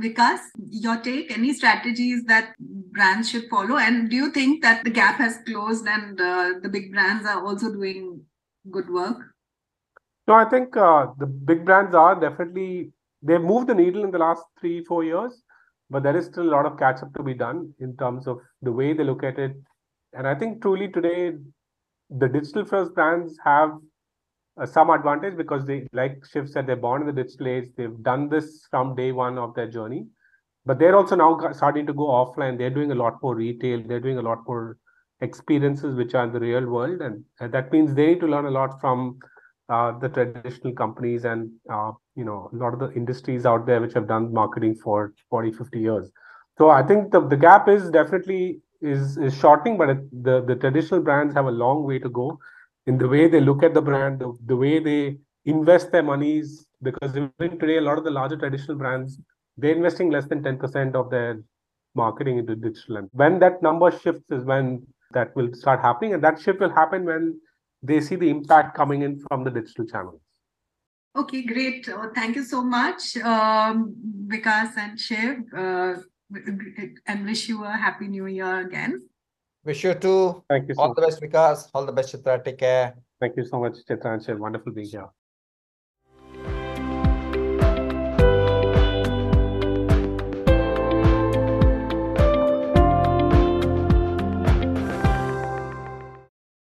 Vikas, 0.00 0.38
your 0.70 0.98
take, 0.98 1.36
any 1.36 1.52
strategies 1.52 2.22
that 2.24 2.54
brands 2.58 3.28
should 3.30 3.48
follow? 3.48 3.78
And 3.78 4.08
do 4.08 4.16
you 4.16 4.30
think 4.30 4.62
that 4.62 4.84
the 4.84 4.90
gap 4.90 5.16
has 5.16 5.38
closed 5.44 5.86
and 5.88 6.20
uh, 6.20 6.52
the 6.62 6.68
big 6.68 6.92
brands 6.92 7.26
are 7.26 7.44
also 7.44 7.72
doing 7.72 8.20
good 8.70 8.88
work? 8.88 9.16
No, 10.28 10.34
I 10.34 10.44
think 10.44 10.76
uh, 10.76 11.06
the 11.18 11.26
big 11.26 11.64
brands 11.64 11.94
are 11.94 12.14
definitely, 12.14 12.92
they've 13.22 13.40
moved 13.40 13.66
the 13.66 13.74
needle 13.74 14.04
in 14.04 14.10
the 14.10 14.18
last 14.18 14.44
three, 14.60 14.84
four 14.84 15.02
years. 15.02 15.42
but 15.90 16.02
there 16.02 16.16
is 16.16 16.26
still 16.26 16.48
a 16.48 16.54
lot 16.54 16.66
of 16.66 16.78
catch 16.78 17.02
up 17.02 17.12
to 17.14 17.22
be 17.22 17.34
done 17.34 17.72
in 17.80 17.96
terms 17.96 18.26
of 18.26 18.38
the 18.62 18.72
way 18.72 18.92
they 18.92 19.04
look 19.04 19.22
at 19.22 19.38
it. 19.38 19.56
And 20.12 20.26
I 20.26 20.34
think 20.34 20.62
truly 20.62 20.88
today, 20.88 21.32
the 22.10 22.28
digital 22.28 22.64
first 22.64 22.94
brands 22.94 23.36
have 23.44 23.72
uh, 24.60 24.66
some 24.66 24.90
advantage 24.90 25.36
because 25.36 25.66
they, 25.66 25.86
like 25.92 26.24
Shiv 26.30 26.48
said, 26.48 26.66
they're 26.66 26.76
born 26.76 27.02
in 27.02 27.14
the 27.14 27.22
digital 27.22 27.48
age. 27.48 27.68
They've 27.76 28.02
done 28.02 28.28
this 28.28 28.66
from 28.70 28.96
day 28.96 29.12
one 29.12 29.38
of 29.38 29.54
their 29.54 29.68
journey, 29.68 30.06
but 30.64 30.78
they're 30.78 30.96
also 30.96 31.16
now 31.16 31.52
starting 31.52 31.86
to 31.86 31.92
go 31.92 32.06
offline. 32.06 32.58
They're 32.58 32.70
doing 32.70 32.90
a 32.90 32.94
lot 32.94 33.22
more 33.22 33.34
retail. 33.34 33.82
They're 33.86 34.00
doing 34.00 34.18
a 34.18 34.22
lot 34.22 34.38
more 34.46 34.78
experiences 35.20 35.94
which 35.94 36.14
are 36.14 36.24
in 36.24 36.32
the 36.32 36.40
real 36.40 36.66
world, 36.66 37.02
and, 37.02 37.24
and 37.40 37.52
that 37.52 37.72
means 37.72 37.94
they 37.94 38.06
need 38.06 38.20
to 38.20 38.26
learn 38.26 38.46
a 38.46 38.50
lot 38.50 38.80
from 38.80 39.18
uh, 39.68 39.98
the 39.98 40.08
traditional 40.08 40.72
companies 40.72 41.24
and 41.24 41.50
uh, 41.70 41.92
you 42.14 42.24
know 42.24 42.48
a 42.52 42.56
lot 42.56 42.72
of 42.72 42.78
the 42.78 42.90
industries 42.92 43.44
out 43.44 43.66
there 43.66 43.80
which 43.80 43.92
have 43.92 44.08
done 44.08 44.32
marketing 44.32 44.74
for 44.74 45.12
40 45.28 45.52
50 45.52 45.78
years 45.78 46.10
so 46.56 46.70
i 46.70 46.82
think 46.82 47.12
the, 47.12 47.20
the 47.28 47.36
gap 47.36 47.68
is 47.68 47.90
definitely 47.90 48.60
is 48.80 49.16
is 49.16 49.34
shortening 49.34 49.76
but 49.76 49.96
the 50.22 50.40
the 50.42 50.54
traditional 50.54 51.00
brands 51.00 51.34
have 51.34 51.46
a 51.46 51.50
long 51.50 51.84
way 51.84 51.98
to 51.98 52.08
go 52.08 52.38
in 52.86 52.98
the 52.98 53.08
way 53.08 53.28
they 53.28 53.40
look 53.40 53.62
at 53.62 53.74
the 53.74 53.82
brand 53.82 54.20
the, 54.20 54.32
the 54.46 54.56
way 54.56 54.78
they 54.78 55.16
invest 55.44 55.90
their 55.92 56.02
monies 56.02 56.66
because 56.82 57.16
even 57.16 57.58
today 57.58 57.78
a 57.78 57.80
lot 57.80 57.98
of 57.98 58.04
the 58.04 58.10
larger 58.10 58.36
traditional 58.36 58.76
brands 58.76 59.18
they're 59.56 59.74
investing 59.74 60.10
less 60.10 60.26
than 60.26 60.42
10% 60.42 60.94
of 60.94 61.10
their 61.10 61.42
marketing 61.94 62.38
into 62.38 62.54
digital 62.54 62.98
and 62.98 63.08
when 63.12 63.38
that 63.40 63.60
number 63.62 63.90
shifts 63.90 64.30
is 64.30 64.44
when 64.44 64.86
that 65.10 65.34
will 65.34 65.52
start 65.54 65.80
happening 65.80 66.14
and 66.14 66.22
that 66.22 66.40
shift 66.40 66.60
will 66.60 66.70
happen 66.70 67.04
when 67.04 67.40
they 67.82 68.00
see 68.00 68.16
the 68.16 68.28
impact 68.28 68.76
coming 68.76 69.02
in 69.02 69.18
from 69.28 69.44
the 69.44 69.50
digital 69.50 69.86
channels. 69.86 70.20
Okay, 71.16 71.42
great. 71.42 71.88
Thank 72.14 72.36
you 72.36 72.44
so 72.44 72.62
much, 72.62 73.16
um, 73.18 73.94
Vikas 74.26 74.76
and 74.76 75.00
Shiv, 75.00 75.38
uh, 75.56 75.94
and 77.06 77.24
wish 77.24 77.48
you 77.48 77.64
a 77.64 77.70
happy 77.70 78.08
new 78.08 78.26
year 78.26 78.60
again. 78.60 79.08
Wish 79.64 79.84
you 79.84 79.94
too. 79.94 80.44
Thank 80.48 80.68
you. 80.68 80.74
So 80.74 80.82
All 80.82 80.94
the 80.94 81.02
best, 81.02 81.20
Vikas. 81.20 81.68
All 81.74 81.84
the 81.84 81.92
best, 81.92 82.14
Chitra. 82.14 82.42
Take 82.44 82.58
care. 82.58 82.94
Thank 83.20 83.36
you 83.36 83.44
so 83.44 83.60
much, 83.60 83.74
Chitra 83.88 84.14
and 84.14 84.24
Shiv. 84.24 84.38
Wonderful 84.38 84.72
being 84.72 84.88
here. 84.88 85.08